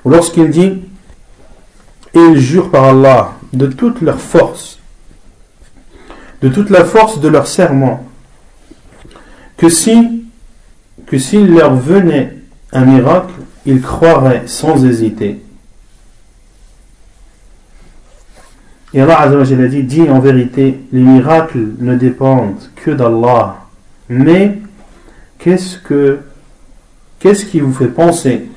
où 0.03 0.09
lorsqu'il 0.09 0.49
dit 0.49 0.81
Et 2.13 2.19
ils 2.19 2.39
jurent 2.39 2.69
par 2.69 2.83
Allah 2.83 3.31
de 3.53 3.65
toute 3.67 4.01
leur 4.01 4.19
force, 4.19 4.79
de 6.41 6.49
toute 6.49 6.69
la 6.69 6.83
force 6.83 7.19
de 7.19 7.27
leur 7.27 7.47
serment, 7.47 8.05
que 9.57 9.69
si 9.69 10.25
que 11.05 11.17
s'il 11.17 11.53
leur 11.55 11.75
venait 11.75 12.37
un 12.71 12.85
miracle, 12.85 13.33
ils 13.65 13.81
croiraient 13.81 14.43
sans 14.45 14.85
hésiter. 14.85 15.41
Et 18.94 19.00
Allah 19.00 19.22
a 19.22 19.44
dit, 19.44 19.82
dit 19.82 20.08
en 20.08 20.20
vérité, 20.20 20.78
les 20.92 21.00
miracles 21.00 21.66
ne 21.80 21.96
dépendent 21.96 22.62
que 22.76 22.92
d'Allah. 22.92 23.56
Mais 24.08 24.58
qu'est-ce 25.38 25.78
que 25.78 26.20
qu'est-ce 27.18 27.44
qui 27.44 27.58
vous 27.58 27.72
fait 27.72 27.88
penser 27.88 28.48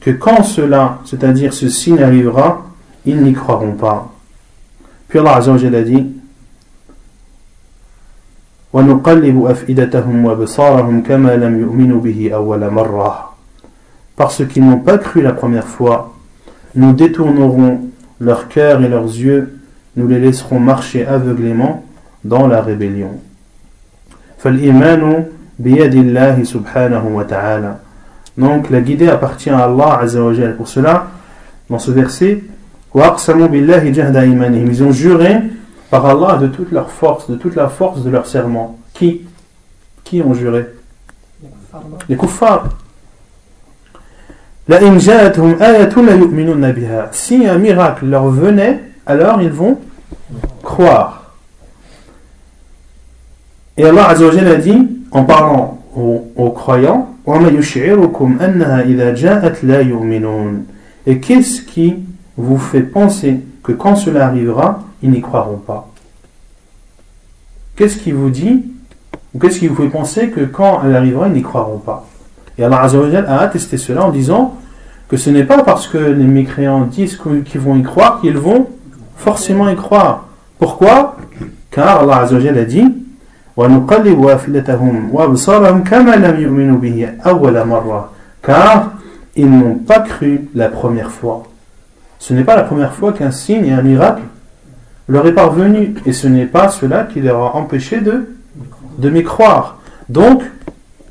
que 0.00 0.10
quand 0.10 0.42
cela, 0.42 0.98
c'est-à-dire 1.06 1.54
ceci 1.54 1.92
n'arrivera, 1.92 2.66
ils 3.06 3.22
n'y 3.22 3.32
croiront 3.32 3.72
pas? 3.72 4.12
Puis 5.08 5.18
Allah 5.18 5.36
a 5.36 5.82
dit, 5.82 6.06
parce 14.16 14.46
qu'ils 14.46 14.66
n'ont 14.66 14.78
pas 14.78 14.98
cru 14.98 15.22
la 15.22 15.32
première 15.32 15.66
fois, 15.66 16.14
nous 16.74 16.92
détournerons 16.92 17.80
leurs 18.24 18.48
cœurs 18.48 18.82
et 18.82 18.88
leurs 18.88 19.04
yeux 19.04 19.58
nous 19.96 20.08
les 20.08 20.18
laisserons 20.18 20.58
marcher 20.58 21.06
aveuglément 21.06 21.84
dans 22.24 22.46
la 22.46 22.60
rébellion. 22.62 23.20
Donc 28.36 28.70
la 28.70 28.80
guidée 28.80 29.08
appartient 29.08 29.50
à 29.50 29.64
Allah 29.64 30.00
Pour 30.56 30.68
cela, 30.68 31.06
dans 31.70 31.78
ce 31.78 31.90
verset, 31.92 32.42
ils 32.94 34.82
ont 34.82 34.92
juré 34.92 35.36
par 35.90 36.06
Allah 36.06 36.38
de 36.38 36.48
toute 36.48 36.72
leur 36.72 36.90
force, 36.90 37.30
de 37.30 37.36
toute 37.36 37.54
la 37.54 37.68
force 37.68 38.02
de 38.02 38.10
leur 38.10 38.26
serment. 38.26 38.78
Qui? 38.94 39.22
Qui 40.02 40.22
ont 40.22 40.34
juré? 40.34 40.66
Les 42.08 42.16
kuffars. 42.16 42.68
Si 47.12 47.46
un 47.46 47.58
miracle 47.58 48.06
leur 48.06 48.28
venait, 48.28 48.80
alors 49.04 49.42
ils 49.42 49.50
vont 49.50 49.78
croire. 50.62 51.34
Et 53.76 53.84
Allah 53.84 54.08
a 54.08 54.54
dit, 54.56 54.88
en 55.10 55.24
parlant 55.24 55.78
aux, 55.94 56.50
croyants, 56.50 57.10
et 61.06 61.18
qu'est-ce 61.18 61.62
qui 61.62 61.96
vous 62.36 62.58
fait 62.58 62.82
penser 62.82 63.40
que 63.62 63.72
quand 63.72 63.96
cela 63.96 64.26
arrivera, 64.26 64.82
ils 65.02 65.10
n'y 65.10 65.20
croiront 65.20 65.58
pas? 65.58 65.90
Qu'est-ce 67.76 67.98
qui 67.98 68.12
vous 68.12 68.30
dit, 68.30 68.64
ou 69.34 69.38
qu'est-ce 69.38 69.58
qui 69.58 69.68
vous 69.68 69.74
fait 69.74 69.88
penser 69.88 70.30
que 70.30 70.40
quand 70.40 70.82
elle 70.84 70.96
arrivera, 70.96 71.28
ils 71.28 71.34
n'y 71.34 71.42
croiront 71.42 71.78
pas? 71.78 72.06
Et 72.58 72.64
Allah 72.64 72.82
a 73.28 73.38
attesté 73.38 73.76
cela 73.76 74.04
en 74.04 74.10
disant 74.10 74.56
que 75.08 75.16
ce 75.16 75.30
n'est 75.30 75.44
pas 75.44 75.62
parce 75.62 75.86
que 75.86 75.98
les 75.98 76.24
mécréants 76.24 76.82
disent 76.82 77.20
qu'ils 77.44 77.60
vont 77.60 77.76
y 77.76 77.82
croire 77.82 78.20
qu'ils 78.20 78.38
vont 78.38 78.68
forcément 79.16 79.68
y 79.68 79.76
croire. 79.76 80.26
Pourquoi? 80.58 81.16
Car 81.70 82.02
Allah 82.02 82.26
a 82.26 82.64
dit 82.64 82.84
car 88.42 88.92
ils 89.36 89.50
n'ont 89.50 89.74
pas 89.74 90.00
cru 90.00 90.48
la 90.54 90.68
première 90.68 91.10
fois. 91.10 91.44
Ce 92.18 92.34
n'est 92.34 92.44
pas 92.44 92.56
la 92.56 92.62
première 92.62 92.94
fois 92.94 93.12
qu'un 93.12 93.30
signe 93.30 93.66
et 93.66 93.72
un 93.72 93.82
miracle 93.82 94.22
leur 95.08 95.26
est 95.26 95.32
parvenu, 95.32 95.94
et 96.06 96.12
ce 96.12 96.26
n'est 96.26 96.46
pas 96.46 96.68
cela 96.68 97.04
qui 97.04 97.20
leur 97.20 97.40
a 97.40 97.56
empêché 97.56 98.00
de, 98.00 98.34
de 98.98 99.10
m'y 99.10 99.22
croire. 99.22 99.78
Donc, 100.08 100.42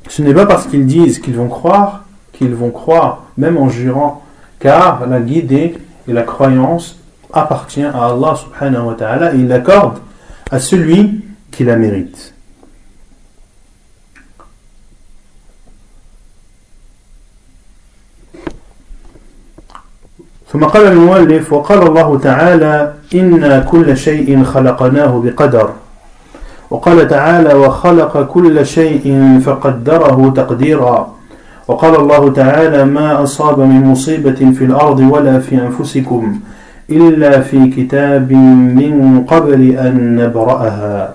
ce 0.07 0.21
n'est 0.21 0.33
pas 0.33 0.45
parce 0.45 0.67
qu'ils 0.67 0.85
disent 0.85 1.19
qu'ils 1.19 1.35
vont 1.35 1.49
croire 1.49 2.05
qu'ils 2.39 2.55
vont 2.55 2.71
croire, 2.71 3.25
même 3.37 3.57
en 3.57 3.67
jurant, 3.67 4.23
car 4.59 5.05
la 5.07 5.19
guidée 5.19 5.75
et 6.07 6.13
la 6.13 6.23
croyance 6.23 6.97
appartient 7.33 7.83
à 7.83 8.05
Allah 8.05 8.33
subhanahu 8.35 8.85
wa 8.87 8.93
ta'ala 8.93 9.33
et 9.33 9.37
il 9.37 9.47
l'accorde 9.49 9.97
à 10.49 10.57
celui 10.59 11.21
qui 11.51 11.65
la 11.65 11.75
mérite. 11.75 12.33
ثم 20.51 20.65
قال 20.65 20.87
المؤلف 20.87 21.53
وقال 21.53 21.87
الله 21.87 22.19
تعالى 22.19 22.93
إنا 23.13 23.59
كل 23.59 23.97
شيء 23.97 24.43
خلقناه 24.43 25.21
بقدر 25.21 25.73
وقال 26.70 27.08
تعالى 27.08 27.54
وخلق 27.54 28.22
كل 28.22 28.66
شيء 28.66 29.38
فقدره 29.44 30.32
تقديرا. 30.36 31.14
وقال 31.68 31.96
الله 31.96 32.32
تعالى 32.32 32.84
ما 32.84 33.22
أصاب 33.22 33.60
من 33.60 33.84
مصيبة 33.84 34.52
في 34.58 34.64
الأرض 34.64 35.00
ولا 35.00 35.38
في 35.38 35.62
أنفسكم 35.62 36.40
إلا 36.90 37.40
في 37.40 37.70
كتاب 37.70 38.32
من 38.32 39.24
قبل 39.28 39.70
أن 39.70 40.16
نبرأها. 40.16 41.14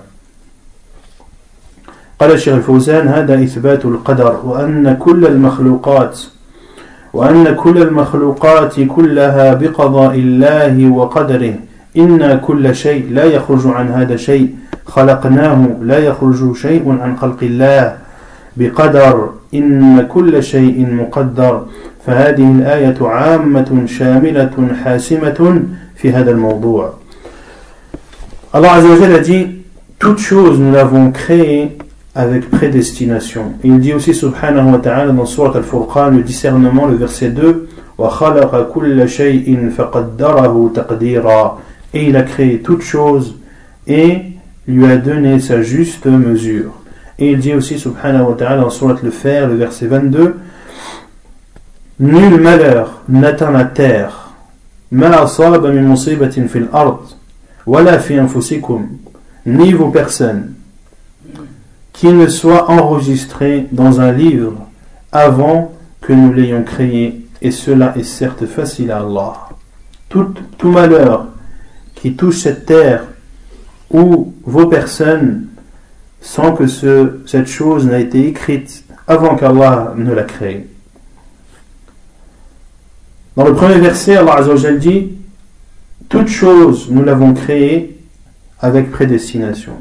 قال 2.20 2.32
الشيخ 2.32 2.54
الفوزان 2.54 3.08
هذا 3.08 3.34
إثبات 3.34 3.84
القدر 3.84 4.40
وأن 4.44 4.96
كل 4.98 5.26
المخلوقات 5.26 6.20
وأن 7.12 7.54
كل 7.54 7.82
المخلوقات 7.82 8.80
كلها 8.80 9.54
بقضاء 9.54 10.14
الله 10.14 10.90
وقدره. 10.90 11.54
إن 11.96 12.40
كل 12.46 12.74
شيء 12.74 13.06
لا 13.10 13.24
يخرج 13.24 13.66
عن 13.66 13.88
هذا 13.88 14.16
شيء. 14.16 14.59
خلقناه 14.90 15.66
لا 15.82 15.98
يخرج 15.98 16.56
شيء 16.56 16.98
عن 17.00 17.16
خلق 17.16 17.42
الله 17.42 17.96
بقدر 18.56 19.30
إن 19.54 20.06
كل 20.08 20.42
شيء 20.42 20.86
مقدر 20.94 21.62
فهذه 22.06 22.50
الآية 22.52 22.96
عامة 23.00 23.82
شاملة 23.86 24.68
حاسمة 24.84 25.62
في 25.96 26.12
هذا 26.12 26.30
الموضوع 26.30 26.94
Allah 28.52 28.72
Azza 28.72 28.88
wa 28.88 29.14
a 29.14 29.18
dit 29.20 29.46
Toute 30.00 30.18
chose 30.18 30.58
nous 30.58 30.72
l'avons 30.72 31.12
créée 31.12 31.78
avec 32.16 32.50
prédestination. 32.50 33.52
il 33.62 33.78
dit 33.78 33.92
aussi 33.92 34.12
subhanahu 34.12 34.72
wa 34.72 34.78
ta'ala 34.78 35.12
dans 35.12 35.24
Surat 35.24 35.56
al-Furqan, 35.56 36.10
le 36.10 36.22
discernement, 36.22 36.86
le 36.86 36.96
verset 36.96 37.28
2, 37.28 37.68
Et 41.94 42.06
il 42.06 42.16
a 42.16 42.22
créé 42.22 42.58
toute 42.58 42.82
chose 42.82 43.36
et 43.86 44.22
lui 44.70 44.86
a 44.86 44.96
donné 44.96 45.40
sa 45.40 45.62
juste 45.62 46.06
mesure. 46.06 46.72
Et 47.18 47.32
il 47.32 47.38
dit 47.38 47.54
aussi 47.54 47.78
subhanahu 47.78 48.30
wa 48.30 48.34
ta'ala 48.34 48.62
dans 48.62 48.70
Surat 48.70 48.96
le 49.02 49.10
Fer, 49.10 49.48
le 49.48 49.56
verset 49.56 49.86
22, 49.86 50.36
Nul 52.00 52.40
malheur 52.40 53.02
n'atteint 53.10 53.50
la 53.50 53.64
terre, 53.64 54.30
ni 59.46 59.72
vos 59.72 59.90
personnes 59.90 60.54
qu'il 61.92 62.16
ne 62.16 62.26
soit 62.26 62.70
enregistré 62.70 63.66
dans 63.70 64.00
un 64.00 64.12
livre 64.12 64.66
avant 65.12 65.72
que 66.00 66.14
nous 66.14 66.32
l'ayons 66.32 66.62
créé, 66.62 67.26
et 67.42 67.50
cela 67.50 67.92
est 67.98 68.02
certes 68.02 68.46
facile 68.46 68.90
à 68.90 69.00
Allah. 69.00 69.34
Tout, 70.08 70.32
tout 70.56 70.70
malheur 70.70 71.26
qui 71.94 72.14
touche 72.14 72.38
cette 72.38 72.64
terre 72.64 73.04
ou 73.90 74.32
vos 74.44 74.66
personnes 74.66 75.46
sans 76.20 76.52
que 76.52 76.66
ce, 76.66 77.20
cette 77.26 77.46
chose 77.46 77.86
n'a 77.86 77.98
été 77.98 78.26
écrite 78.26 78.84
avant 79.06 79.36
qu'Allah 79.36 79.94
ne 79.96 80.12
la 80.12 80.24
crée. 80.24 80.66
Dans 83.36 83.44
le 83.44 83.54
premier 83.54 83.78
verset, 83.78 84.16
Allah 84.16 84.34
Azzawajal 84.34 84.78
dit 84.78 85.12
Toute 86.08 86.28
chose 86.28 86.88
nous 86.90 87.02
l'avons 87.02 87.32
créée 87.32 87.96
avec 88.60 88.90
prédestination. 88.90 89.72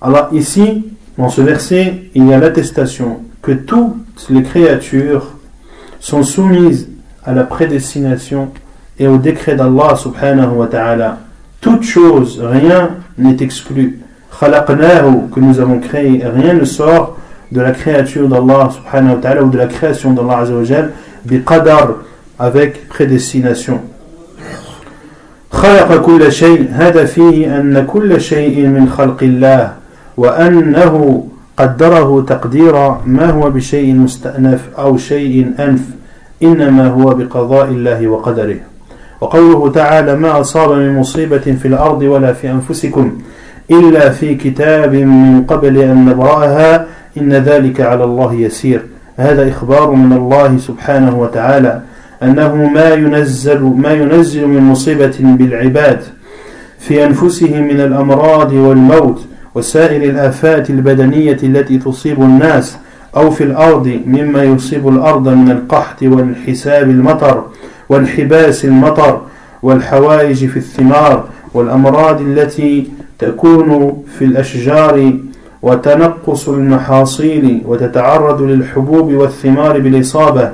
Alors 0.00 0.28
ici, 0.32 0.86
dans 1.16 1.28
ce 1.28 1.42
verset, 1.42 2.10
il 2.14 2.26
y 2.26 2.32
a 2.32 2.38
l'attestation 2.38 3.20
que 3.42 3.52
toutes 3.52 4.26
les 4.30 4.42
créatures 4.42 5.36
sont 6.00 6.22
soumises 6.22 6.88
à 7.24 7.32
la 7.32 7.44
prédestination 7.44 8.50
et 8.98 9.06
au 9.06 9.18
décret 9.18 9.54
d'Allah 9.54 9.96
subhanahu 9.96 10.56
wa 10.56 10.66
ta'ala. 10.66 11.18
Toute 11.61 11.83
chose, 11.83 12.41
rien 12.43 12.89
n'est 13.17 13.37
exclu. 13.39 13.99
que 14.39 15.39
nous 15.39 15.59
avons 15.59 15.79
créé, 15.79 16.23
rien 16.25 16.53
ne 16.53 16.65
sort 16.65 17.17
de 17.51 17.61
la 17.61 17.71
créature 17.71 18.27
d'Allah 18.27 18.69
subhanahu 18.71 19.15
wa 19.15 19.21
ta'ala 19.21 19.43
ou 19.43 19.49
de 19.49 19.57
la 19.57 19.67
création 19.67 20.11
d'Allah 20.13 20.39
azawajal, 20.39 20.91
qadar 21.45 21.95
avec 22.39 22.87
prédestination. 22.89 23.79
خلق 25.55 26.01
كل 26.01 26.31
شيء 26.31 26.67
هذا 26.71 27.05
فيه 27.05 27.57
أن 27.59 27.85
كل 27.87 28.21
شيء 28.21 28.67
من 28.67 28.89
خلق 28.89 29.23
الله 29.23 29.73
وأنه 30.17 31.25
قدره 31.57 32.21
تقديرا 32.21 33.01
ما 33.05 33.29
هو 33.29 33.49
بشيء 33.49 33.93
مستأنف 33.93 34.61
أو 34.77 34.97
شيء 34.97 35.51
أنف 35.59 35.81
إنما 36.43 36.87
هو 36.87 37.13
بقضاء 37.13 37.65
الله 37.65 38.07
وقدره 38.07 38.68
وقوله 39.20 39.72
تعالى 39.72 40.16
ما 40.16 40.40
أصاب 40.40 40.72
من 40.72 40.94
مصيبة 40.94 41.38
في 41.38 41.68
الأرض 41.68 42.02
ولا 42.02 42.32
في 42.32 42.50
أنفسكم 42.50 43.18
إلا 43.70 44.10
في 44.10 44.34
كتاب 44.34 44.94
من 44.94 45.44
قبل 45.44 45.78
أن 45.78 46.04
نبرأها 46.04 46.86
إن 47.18 47.32
ذلك 47.32 47.80
على 47.80 48.04
الله 48.04 48.34
يسير. 48.34 48.82
هذا 49.16 49.48
إخبار 49.48 49.90
من 49.90 50.12
الله 50.12 50.58
سبحانه 50.58 51.18
وتعالى 51.18 51.80
أنه 52.22 52.54
ما 52.54 52.94
ينزل 52.94 53.60
ما 53.62 53.92
ينزل 53.92 54.46
من 54.46 54.60
مصيبة 54.62 55.14
بالعباد 55.20 56.00
في 56.78 57.04
أنفسهم 57.04 57.62
من 57.62 57.80
الأمراض 57.80 58.52
والموت 58.52 59.20
وسائر 59.54 60.10
الآفات 60.10 60.70
البدنية 60.70 61.36
التي 61.42 61.78
تصيب 61.78 62.22
الناس 62.22 62.76
أو 63.16 63.30
في 63.30 63.44
الأرض 63.44 64.00
مما 64.06 64.44
يصيب 64.44 64.88
الأرض 64.88 65.28
من 65.28 65.50
القحط 65.50 66.02
والحساب 66.02 66.90
المطر 66.90 67.44
وانحباس 67.90 68.64
المطر 68.64 69.20
والحوائج 69.62 70.46
في 70.46 70.56
الثمار 70.56 71.24
والأمراض 71.54 72.20
التي 72.20 72.86
تكون 73.18 74.02
في 74.18 74.24
الأشجار 74.24 75.12
وتنقص 75.62 76.48
المحاصيل 76.48 77.62
وتتعرض 77.66 78.42
للحبوب 78.42 79.12
والثمار 79.12 79.78
بالإصابة. 79.78 80.50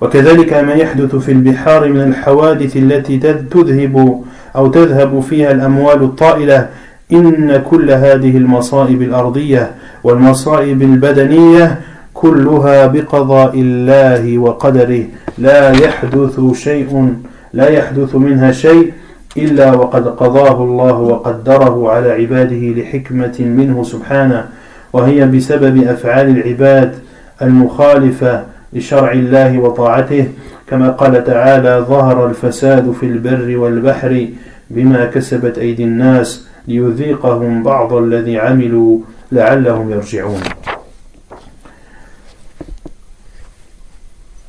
وكذلك 0.00 0.52
ما 0.52 0.74
يحدث 0.74 1.16
في 1.16 1.32
البحار 1.32 1.88
من 1.88 2.00
الحوادث 2.00 2.76
التي 2.76 3.18
تذهب 3.50 4.22
أو 4.56 4.66
تذهب 4.66 5.20
فيها 5.20 5.52
الأموال 5.52 6.02
الطائلة. 6.02 6.68
إن 7.12 7.62
كل 7.70 7.90
هذه 7.90 8.36
المصائب 8.36 9.02
الأرضية 9.02 9.70
والمصائب 10.04 10.82
البدنية 10.82 11.80
كلها 12.24 12.86
بقضاء 12.86 13.52
الله 13.60 14.38
وقدره. 14.38 15.04
لا 15.38 15.70
يحدث 15.70 16.40
شيء 16.52 17.14
لا 17.52 17.68
يحدث 17.68 18.14
منها 18.14 18.52
شيء 18.52 18.92
إلا 19.36 19.74
وقد 19.74 20.08
قضاه 20.08 20.64
الله 20.64 20.96
وقدره 21.10 21.90
على 21.90 22.10
عباده 22.10 22.62
لحكمة 22.80 23.36
منه 23.40 23.82
سبحانه. 23.82 24.48
وهي 24.92 25.26
بسبب 25.26 25.82
أفعال 25.84 26.28
العباد 26.36 26.94
المخالفة 27.42 28.42
لشرع 28.72 29.12
الله 29.12 29.58
وطاعته. 29.58 30.24
كما 30.70 30.90
قال 30.90 31.24
تعالى 31.24 31.84
ظهر 31.88 32.26
الفساد 32.26 32.92
في 33.00 33.06
البر 33.06 33.56
والبحر 33.56 34.28
بما 34.70 35.04
كسبت 35.04 35.58
أيدي 35.58 35.84
الناس 35.84 36.46
ليذيقهم 36.68 37.62
بعض 37.62 37.92
الذي 37.92 38.38
عملوا 38.38 38.98
لعلهم 39.32 39.90
يرجعون 39.90 40.40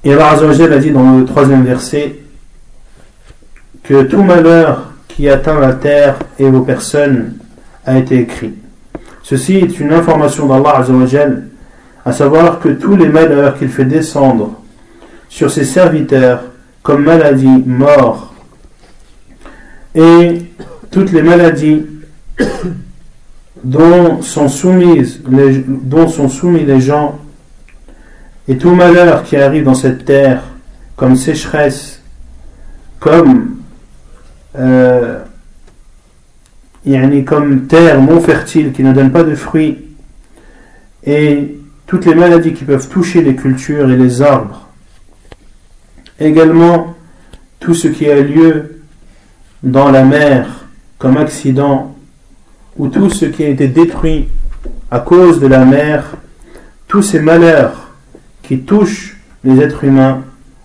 Et 0.06 0.14
Allah 0.14 0.38
a 0.38 0.78
dit 0.78 0.92
dans 0.92 1.18
le 1.18 1.26
troisième 1.26 1.66
verset 1.66 2.20
que 3.82 4.04
tout 4.04 4.22
malheur 4.22 4.92
qui 5.08 5.28
atteint 5.28 5.60
la 5.60 5.74
terre 5.74 6.20
et 6.38 6.48
vos 6.48 6.62
personnes 6.62 7.34
a 7.88 7.98
été 7.98 8.20
écrit. 8.20 8.54
Ceci 9.24 9.56
est 9.56 9.80
une 9.80 9.92
information 9.92 10.46
d'Allah 10.46 10.78
Azzawajal, 10.78 11.48
à 12.06 12.12
savoir 12.12 12.60
que 12.60 12.70
tous 12.70 12.96
les 12.96 13.10
malheurs 13.10 13.58
qu'il 13.58 13.70
fait 13.70 13.86
descendre 13.86 14.62
sur 15.28 15.50
ses 15.50 15.66
serviteurs, 15.66 16.44
comme 16.84 17.04
maladie, 17.04 17.64
mort, 17.66 18.36
et 19.96 20.44
toutes 20.92 21.12
les 21.12 21.24
maladies 21.24 21.84
dont 23.64 24.22
sont, 24.22 24.50
soumises 24.50 25.24
dont 25.26 26.08
sont 26.08 26.30
soumis 26.30 26.64
les 26.64 26.80
gens, 26.80 27.18
et 28.48 28.58
tout 28.58 28.76
malheur 28.76 29.24
qui 29.24 29.38
arrive 29.38 29.64
dans 29.64 29.76
cette 29.76 30.06
terre, 30.06 30.44
comme 30.96 31.16
sécheresse, 31.16 32.02
comme 33.00 33.58
euh, 34.58 35.20
comme 37.26 37.66
terre 37.68 38.02
non 38.02 38.22
fertile 38.22 38.72
qui 38.72 38.84
ne 38.84 38.94
donne 38.94 39.12
pas 39.12 39.24
de 39.24 39.36
fruits, 39.36 39.80
et 41.04 41.58
toutes 41.88 42.06
les 42.06 42.16
maladies 42.16 42.54
qui 42.54 42.64
peuvent 42.64 42.88
toucher 42.88 43.22
les 43.22 43.36
cultures 43.36 43.90
et 43.90 43.98
les 43.98 44.22
arbres. 44.22 44.70
Également, 46.20 46.96
tout 47.60 47.74
ce 47.74 47.88
qui 47.88 48.10
a 48.10 48.22
lieu 48.22 48.82
dans 49.64 49.90
la 49.90 50.04
mer 50.04 50.66
comme 50.98 51.18
accident, 51.18 51.96
ou 52.78 52.88
tout 52.88 53.10
ce 53.10 53.26
qui 53.26 53.44
a 53.44 53.50
été 53.50 53.68
détruit 53.68 54.28
à 54.92 55.00
cause 55.00 55.40
de 55.40 55.48
la 55.48 55.66
mer, 55.66 56.16
tous 56.88 57.02
ces 57.02 57.20
malheurs 57.20 57.85
qui 58.48 58.60
touchent 58.60 59.18
les 59.44 59.62
êtres 59.62 59.84
humains 59.84 60.22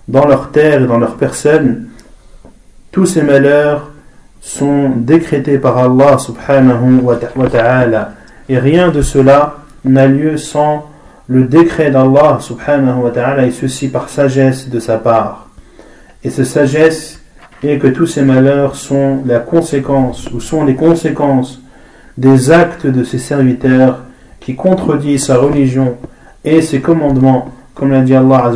dans 0.09 0.26
leur 0.26 0.51
terre 0.51 0.83
et 0.83 0.87
dans 0.87 0.99
leur 0.99 1.16
personne, 1.16 1.87
tous 2.93 3.07
ces 3.07 3.22
malheurs 3.22 3.91
sont 4.41 4.91
décrétés 4.91 5.59
par 5.59 5.78
Allah 5.78 6.18
subhanahu 6.18 7.01
wa 7.03 7.16
ta'ala. 7.16 8.12
Et 8.49 8.59
rien 8.59 8.89
de 8.89 9.03
cela 9.03 9.57
n'a 9.85 10.07
lieu 10.07 10.37
sans 10.37 10.91
le 11.28 11.45
décret 11.45 11.91
d'Allah 11.91 12.39
subhanahu 12.41 13.03
wa 13.03 13.11
ta'ala 13.11 13.47
et 13.47 13.53
ceci 13.53 13.89
par 13.89 14.09
sagesse 14.09 14.68
de 14.68 14.81
sa 14.81 14.99
part. 14.99 15.49
Et 16.24 16.31
cette 16.31 16.47
sagesse 16.47 17.20
est 17.62 17.78
que 17.78 17.87
tous 17.87 18.07
ces 18.07 18.22
malheurs 18.22 18.74
sont 18.74 19.22
la 19.26 19.39
conséquence 19.39 20.28
ou 20.33 20.41
sont 20.41 20.64
les 20.64 20.74
conséquences 20.74 21.61
des 22.18 22.51
actes 22.51 22.87
de 22.87 23.05
ses 23.05 23.18
serviteurs 23.18 24.01
qui 24.41 24.57
contredisent 24.57 25.26
sa 25.26 25.37
religion 25.37 25.97
et 26.45 26.62
ses 26.62 26.81
commandements, 26.81 27.51
comme 27.81 27.93
l'a 27.93 28.03
dit 28.03 28.14
Allah 28.14 28.53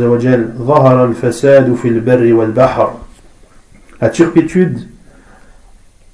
La 3.99 4.09
turpitude 4.09 4.79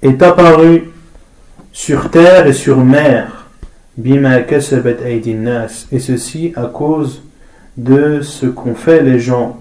est 0.02 0.24
apparu 0.24 0.84
sur 1.74 2.10
terre 2.10 2.48
et 2.48 2.54
sur 2.54 2.78
mer, 2.78 3.50
et 4.02 6.00
ceci 6.00 6.54
à 6.56 6.68
cause 6.68 7.22
de 7.76 8.22
ce 8.22 8.46
qu'ont 8.46 8.76
fait 8.76 9.04
les 9.04 9.20
gens, 9.20 9.60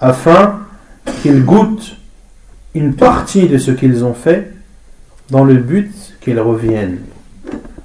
afin 0.00 0.58
qu'ils 1.22 1.44
goûtent 1.46 1.96
une 2.74 2.94
partie 2.94 3.48
de 3.48 3.56
ce 3.56 3.70
qu'ils 3.70 4.04
ont 4.04 4.12
fait 4.12 4.52
dans 5.30 5.44
le 5.44 5.54
but 5.54 5.90
qu'ils 6.20 6.40
reviennent. 6.40 6.98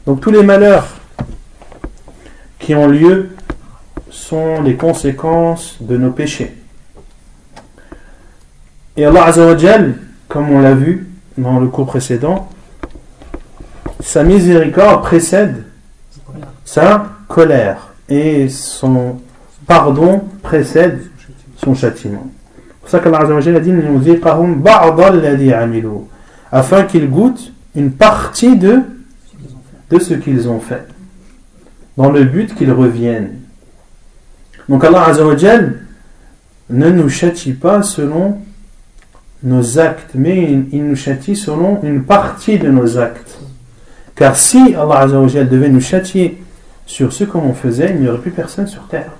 Donc 0.10 0.22
tous 0.22 0.32
les 0.32 0.41
malheurs 0.41 0.88
qui 2.57 2.74
ont 2.74 2.88
lieu 2.88 3.30
sont 4.10 4.60
les 4.64 4.74
conséquences 4.74 5.78
de 5.82 5.97
nos 5.97 6.10
péchés. 6.10 6.57
Et 8.97 9.05
Allah 9.05 9.26
Azzawajal, 9.26 9.99
comme 10.28 10.49
on 10.49 10.62
l'a 10.62 10.74
vu 10.74 11.07
dans 11.38 11.60
le 11.60 11.68
cours 11.68 11.86
précédent, 11.86 12.49
sa 13.99 14.24
miséricorde 14.24 15.03
précède 15.03 15.66
sa 16.66 17.05
colère 17.28 17.89
et 18.10 18.49
son 18.49 19.18
pardon 19.68 20.24
précède 20.41 21.03
son 21.55 21.76
châtiment. 21.76 22.26
C'est 22.57 22.80
pour 22.82 22.89
ça 22.89 22.99
qu'Allah 22.99 23.28
a 23.28 25.36
dit 25.36 25.53
afin 26.51 26.84
qu'ils 26.86 27.12
goûtent 27.12 27.53
une 27.76 27.91
partie 27.91 28.57
de, 28.57 28.82
de 29.90 29.99
ce 29.99 30.14
qu'ils 30.14 30.49
ont 30.49 30.61
fait, 30.61 30.86
dans 31.97 32.11
le 32.11 32.24
but 32.24 32.55
qu'ils 32.55 32.72
reviennent. 32.72 33.40
Donc 34.68 34.84
Allah 34.84 35.05
Azzawajal 35.09 35.80
ne 36.70 36.90
nous 36.90 37.09
châtie 37.09 37.53
pas 37.53 37.82
selon 37.82 38.38
nos 39.42 39.78
actes, 39.78 40.12
mais 40.14 40.64
il 40.72 40.84
nous 40.86 40.97
châtie 40.97 41.36
selon 41.36 41.80
une 41.82 42.05
partie 42.05 42.59
de 42.59 42.70
nos 42.70 42.97
actes. 42.97 43.38
Car 44.14 44.36
si 44.36 44.74
Allah 44.74 45.07
devait 45.07 45.68
nous 45.68 45.80
châtier 45.80 46.42
sur 46.86 47.12
ce 47.12 47.24
qu'on 47.24 47.53
faisait, 47.53 47.90
il 47.90 48.01
n'y 48.01 48.09
aurait 48.09 48.18
plus 48.18 48.30
personne 48.30 48.66
sur 48.66 48.86
terre. 48.88 49.12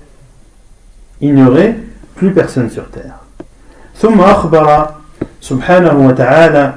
Il 1.21 1.35
n'y 1.35 1.43
aurait 1.43 1.77
plus 2.15 2.31
personne 2.31 2.69
sur 2.69 2.89
terre. 2.89 3.21
ثم 4.01 4.21
أخبر 4.21 4.89
سبحانه 5.41 6.07
وتعالى 6.07 6.73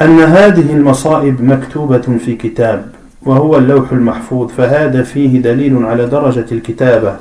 أن 0.00 0.20
هذه 0.20 0.72
المصائب 0.72 1.42
مكتوبة 1.42 1.98
في 2.24 2.34
كتاب 2.36 2.86
وهو 3.22 3.56
اللوح 3.56 3.92
المحفوظ 3.92 4.50
فهذا 4.50 5.02
فيه 5.02 5.42
دليل 5.42 5.84
على 5.84 6.06
درجة 6.06 6.46
الكتابة. 6.52 7.16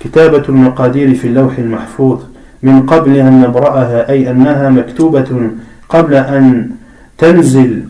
كتابة 0.00 0.42
المقادير 0.48 1.14
في 1.14 1.28
اللوح 1.28 1.58
المحفوظ 1.58 2.20
من 2.62 2.82
قبل 2.86 3.16
أن 3.16 3.40
نبرأها 3.40 4.10
أي 4.10 4.30
أنها 4.30 4.70
مكتوبة 4.70 5.50
قبل 5.88 6.14
أن 6.14 6.70
تنزل 7.18 7.82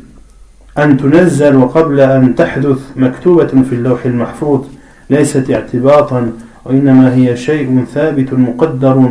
أن 0.79 0.97
تنزل 0.97 1.57
وقبل 1.57 2.01
أن 2.01 2.35
تحدث 2.35 2.79
مكتوبة 2.97 3.47
في 3.47 3.73
اللوح 3.73 4.05
المحفوظ. 4.07 4.61
ليست 5.11 5.51
اعتباطا 5.51 6.33
وإنما 6.65 7.15
هي 7.15 7.37
شيء 7.37 7.85
ثابت 7.95 8.33
مقدر 8.33 9.09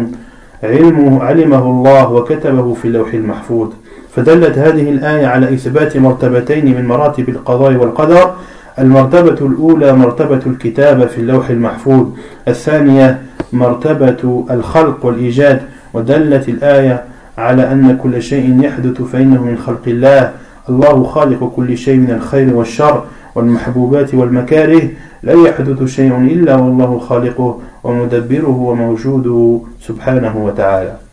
علمه 0.63 1.23
علمه 1.23 1.63
الله 1.63 2.11
وكتبه 2.11 2.73
في 2.73 2.85
اللوح 2.85 3.13
المحفوظ. 3.13 3.69
فدلت 4.15 4.57
هذه 4.57 4.89
الآية 4.89 5.27
على 5.27 5.53
إثبات 5.53 5.97
مرتبتين 5.97 6.65
من 6.65 6.87
مراتب 6.87 7.29
القضاء 7.29 7.73
والقدر. 7.73 8.33
المرتبة 8.79 9.45
الأولى 9.47 9.93
مرتبة 9.93 10.39
الكتابة 10.47 11.05
في 11.05 11.17
اللوح 11.17 11.49
المحفوظ 11.49 12.07
الثانية 12.47 13.21
مرتبة 13.53 14.45
الخلق 14.51 15.05
والإيجاد. 15.05 15.61
ودلت 15.93 16.49
الآية 16.49 17.03
على 17.37 17.71
أن 17.71 17.97
كل 17.97 18.21
شيء 18.21 18.63
يحدث 18.63 19.01
فإنه 19.01 19.43
من 19.43 19.57
خلق 19.57 19.81
الله. 19.87 20.31
الله 20.69 21.03
خالق 21.03 21.53
كل 21.55 21.77
شيء 21.77 21.97
من 21.97 22.11
الخير 22.11 22.55
والشر 22.55 23.03
والمحبوبات 23.35 24.13
والمكاره. 24.15 24.81
لا 25.23 25.33
يحدث 25.33 25.83
شيء 25.83 26.17
إلا 26.17 26.55
والله 26.55 26.99
خالقه 26.99 27.59
ومدبره 27.83 28.57
وموجوده 28.57 29.59
سبحانه 29.81 30.45
وتعالى. 30.45 31.10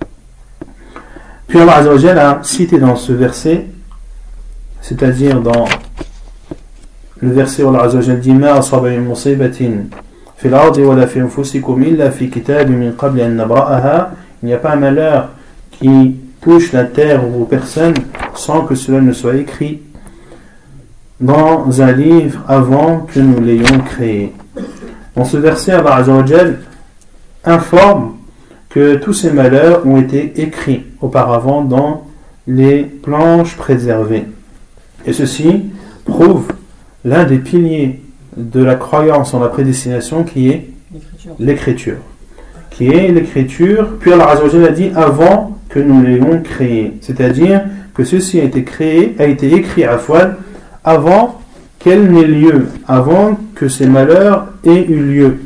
Puis 1.48 1.58
Allah 1.58 1.78
a 1.78 2.40
cité 2.42 2.78
dans 2.78 2.94
ce 2.94 3.12
verset, 3.12 3.66
c'est-à-dire 4.82 5.40
dans 5.40 5.64
le 7.20 7.32
verset 7.32 7.62
où 7.62 7.70
Allah 7.70 7.84
Azzawajal 7.84 8.20
dit 8.20 8.28
Il 8.28 8.36
n'y 14.46 14.52
a 14.52 14.58
pas 14.58 14.70
un 14.70 14.76
malheur 14.76 15.30
qui 15.70 16.16
touche 16.42 16.72
la 16.72 16.84
terre 16.84 17.26
ou 17.26 17.42
aux 17.42 17.46
personnes 17.46 17.94
sans 18.34 18.64
que 18.66 18.74
cela 18.74 19.00
ne 19.00 19.12
soit 19.12 19.36
écrit 19.36 19.80
dans 21.18 21.80
un 21.80 21.92
livre 21.92 22.42
avant 22.46 23.06
que 23.12 23.20
nous 23.20 23.40
l'ayons 23.40 23.80
créé. 23.86 24.34
Dans 25.16 25.24
ce 25.24 25.38
verset, 25.38 25.72
Allah 25.72 25.96
Azzawajal 25.96 26.58
informe 27.44 28.17
que 28.78 28.94
tous 28.94 29.12
ces 29.12 29.32
malheurs 29.32 29.84
ont 29.88 30.00
été 30.00 30.40
écrits 30.40 30.84
auparavant 31.00 31.62
dans 31.62 32.06
les 32.46 32.84
planches 32.84 33.56
préservées. 33.56 34.22
Et 35.04 35.12
ceci 35.12 35.64
prouve 36.04 36.46
l'un 37.04 37.24
des 37.24 37.38
piliers 37.38 38.00
de 38.36 38.62
la 38.62 38.76
croyance 38.76 39.34
en 39.34 39.40
la 39.40 39.48
prédestination 39.48 40.22
qui 40.22 40.50
est 40.50 40.68
l'écriture. 41.40 41.96
Qui 42.70 42.86
est 42.86 43.10
l'écriture, 43.10 43.96
puis 43.98 44.12
Allah 44.12 44.36
a 44.36 44.68
dit 44.68 44.92
avant 44.94 45.58
que 45.68 45.80
nous 45.80 46.00
l'ayons 46.00 46.40
créé. 46.40 46.98
C'est-à-dire 47.00 47.62
que 47.94 48.04
ceci 48.04 48.38
a 48.38 48.44
été 48.44 48.62
créé, 48.62 49.16
a 49.18 49.24
été 49.24 49.52
écrit 49.54 49.82
à 49.82 49.98
fois 49.98 50.34
avant 50.84 51.40
qu'elle 51.80 52.12
n'ait 52.12 52.28
lieu, 52.28 52.68
avant 52.86 53.40
que 53.56 53.66
ces 53.68 53.88
malheurs 53.88 54.46
aient 54.64 54.86
eu 54.88 55.00
lieu. 55.00 55.38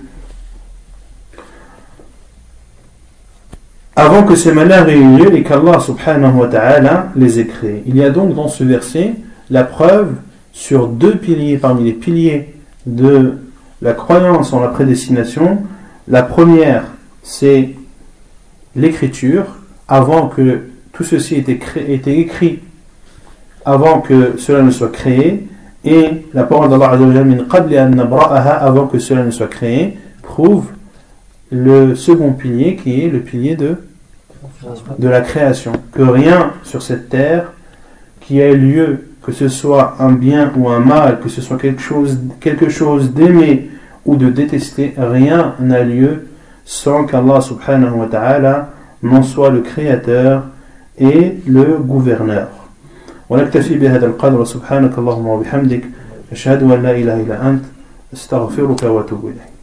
Avant 3.94 4.22
que 4.22 4.34
ces 4.36 4.52
malheurs 4.52 4.88
aient 4.88 4.98
eu 4.98 5.18
lieu 5.18 5.34
et 5.36 5.42
qu'Allah 5.42 5.78
subhanahu 5.78 6.38
wa 6.38 6.48
ta'ala 6.48 7.08
les 7.14 7.40
ait 7.40 7.46
créés. 7.46 7.82
Il 7.86 7.96
y 7.96 8.02
a 8.02 8.08
donc 8.08 8.34
dans 8.34 8.48
ce 8.48 8.64
verset 8.64 9.14
la 9.50 9.64
preuve 9.64 10.14
sur 10.52 10.88
deux 10.88 11.16
piliers 11.16 11.58
parmi 11.58 11.84
les 11.84 11.92
piliers 11.92 12.54
de 12.86 13.34
la 13.82 13.92
croyance 13.92 14.54
en 14.54 14.60
la 14.60 14.68
prédestination. 14.68 15.58
La 16.08 16.22
première, 16.22 16.84
c'est 17.22 17.74
l'écriture, 18.74 19.44
avant 19.88 20.28
que 20.28 20.60
tout 20.92 21.04
ceci 21.04 21.34
ait 21.34 21.40
été, 21.40 22.18
écrit, 22.18 22.60
avant 23.66 24.00
que 24.00 24.34
cela 24.38 24.62
ne 24.62 24.70
soit 24.70 24.90
créé, 24.90 25.46
et 25.84 26.24
la 26.32 26.44
parole 26.44 26.70
d'Allah 26.70 26.92
avant 28.60 28.86
que 28.86 28.98
cela 28.98 29.22
ne 29.24 29.30
soit 29.30 29.48
créé, 29.48 29.98
prouve 30.22 30.66
le 31.51 31.95
second 31.95 32.33
pilier 32.33 32.75
qui 32.75 33.03
est 33.03 33.09
le 33.09 33.19
pilier 33.19 33.55
de, 33.55 33.75
de 34.97 35.07
la 35.07 35.21
création. 35.21 35.73
Que 35.91 36.01
rien 36.01 36.53
sur 36.63 36.81
cette 36.81 37.09
terre 37.09 37.51
qui 38.21 38.39
ait 38.39 38.55
lieu 38.55 39.05
que 39.23 39.31
ce 39.31 39.49
soit 39.49 39.95
un 39.99 40.13
bien 40.13 40.53
ou 40.55 40.69
un 40.69 40.79
mal, 40.79 41.19
que 41.19 41.27
ce 41.29 41.41
soit 41.41 41.57
quelque 41.57 41.81
chose, 41.81 42.17
quelque 42.39 42.69
chose 42.69 43.13
d'aimer 43.13 43.69
ou 44.05 44.15
de 44.15 44.29
détester, 44.29 44.93
rien 44.97 45.55
n'a 45.59 45.83
lieu 45.83 46.27
sans 46.63 47.05
qu'Allah 47.05 47.41
subhanahu 47.41 47.95
wa 47.95 48.07
ta'ala 48.07 48.69
n'en 49.03 49.23
soit 49.23 49.49
le 49.49 49.61
créateur 49.61 50.43
et 50.97 51.37
le 51.45 51.77
gouverneur. 51.77 52.47
ونكتفي 53.29 53.77
بهذا 53.77 54.05
القدر 54.05 54.43
سبحانك 54.45 54.97
اللهم 54.97 55.27
وبحمدك 55.27 55.83
أشهد 56.31 56.63
أن 56.63 56.83
لا 56.83 56.91
إله 56.91 57.21
إلا 57.21 57.49
أنت 57.49 57.63
أستغفرك 58.13 58.83
وأتوب 58.83 59.25
إليك 59.25 59.60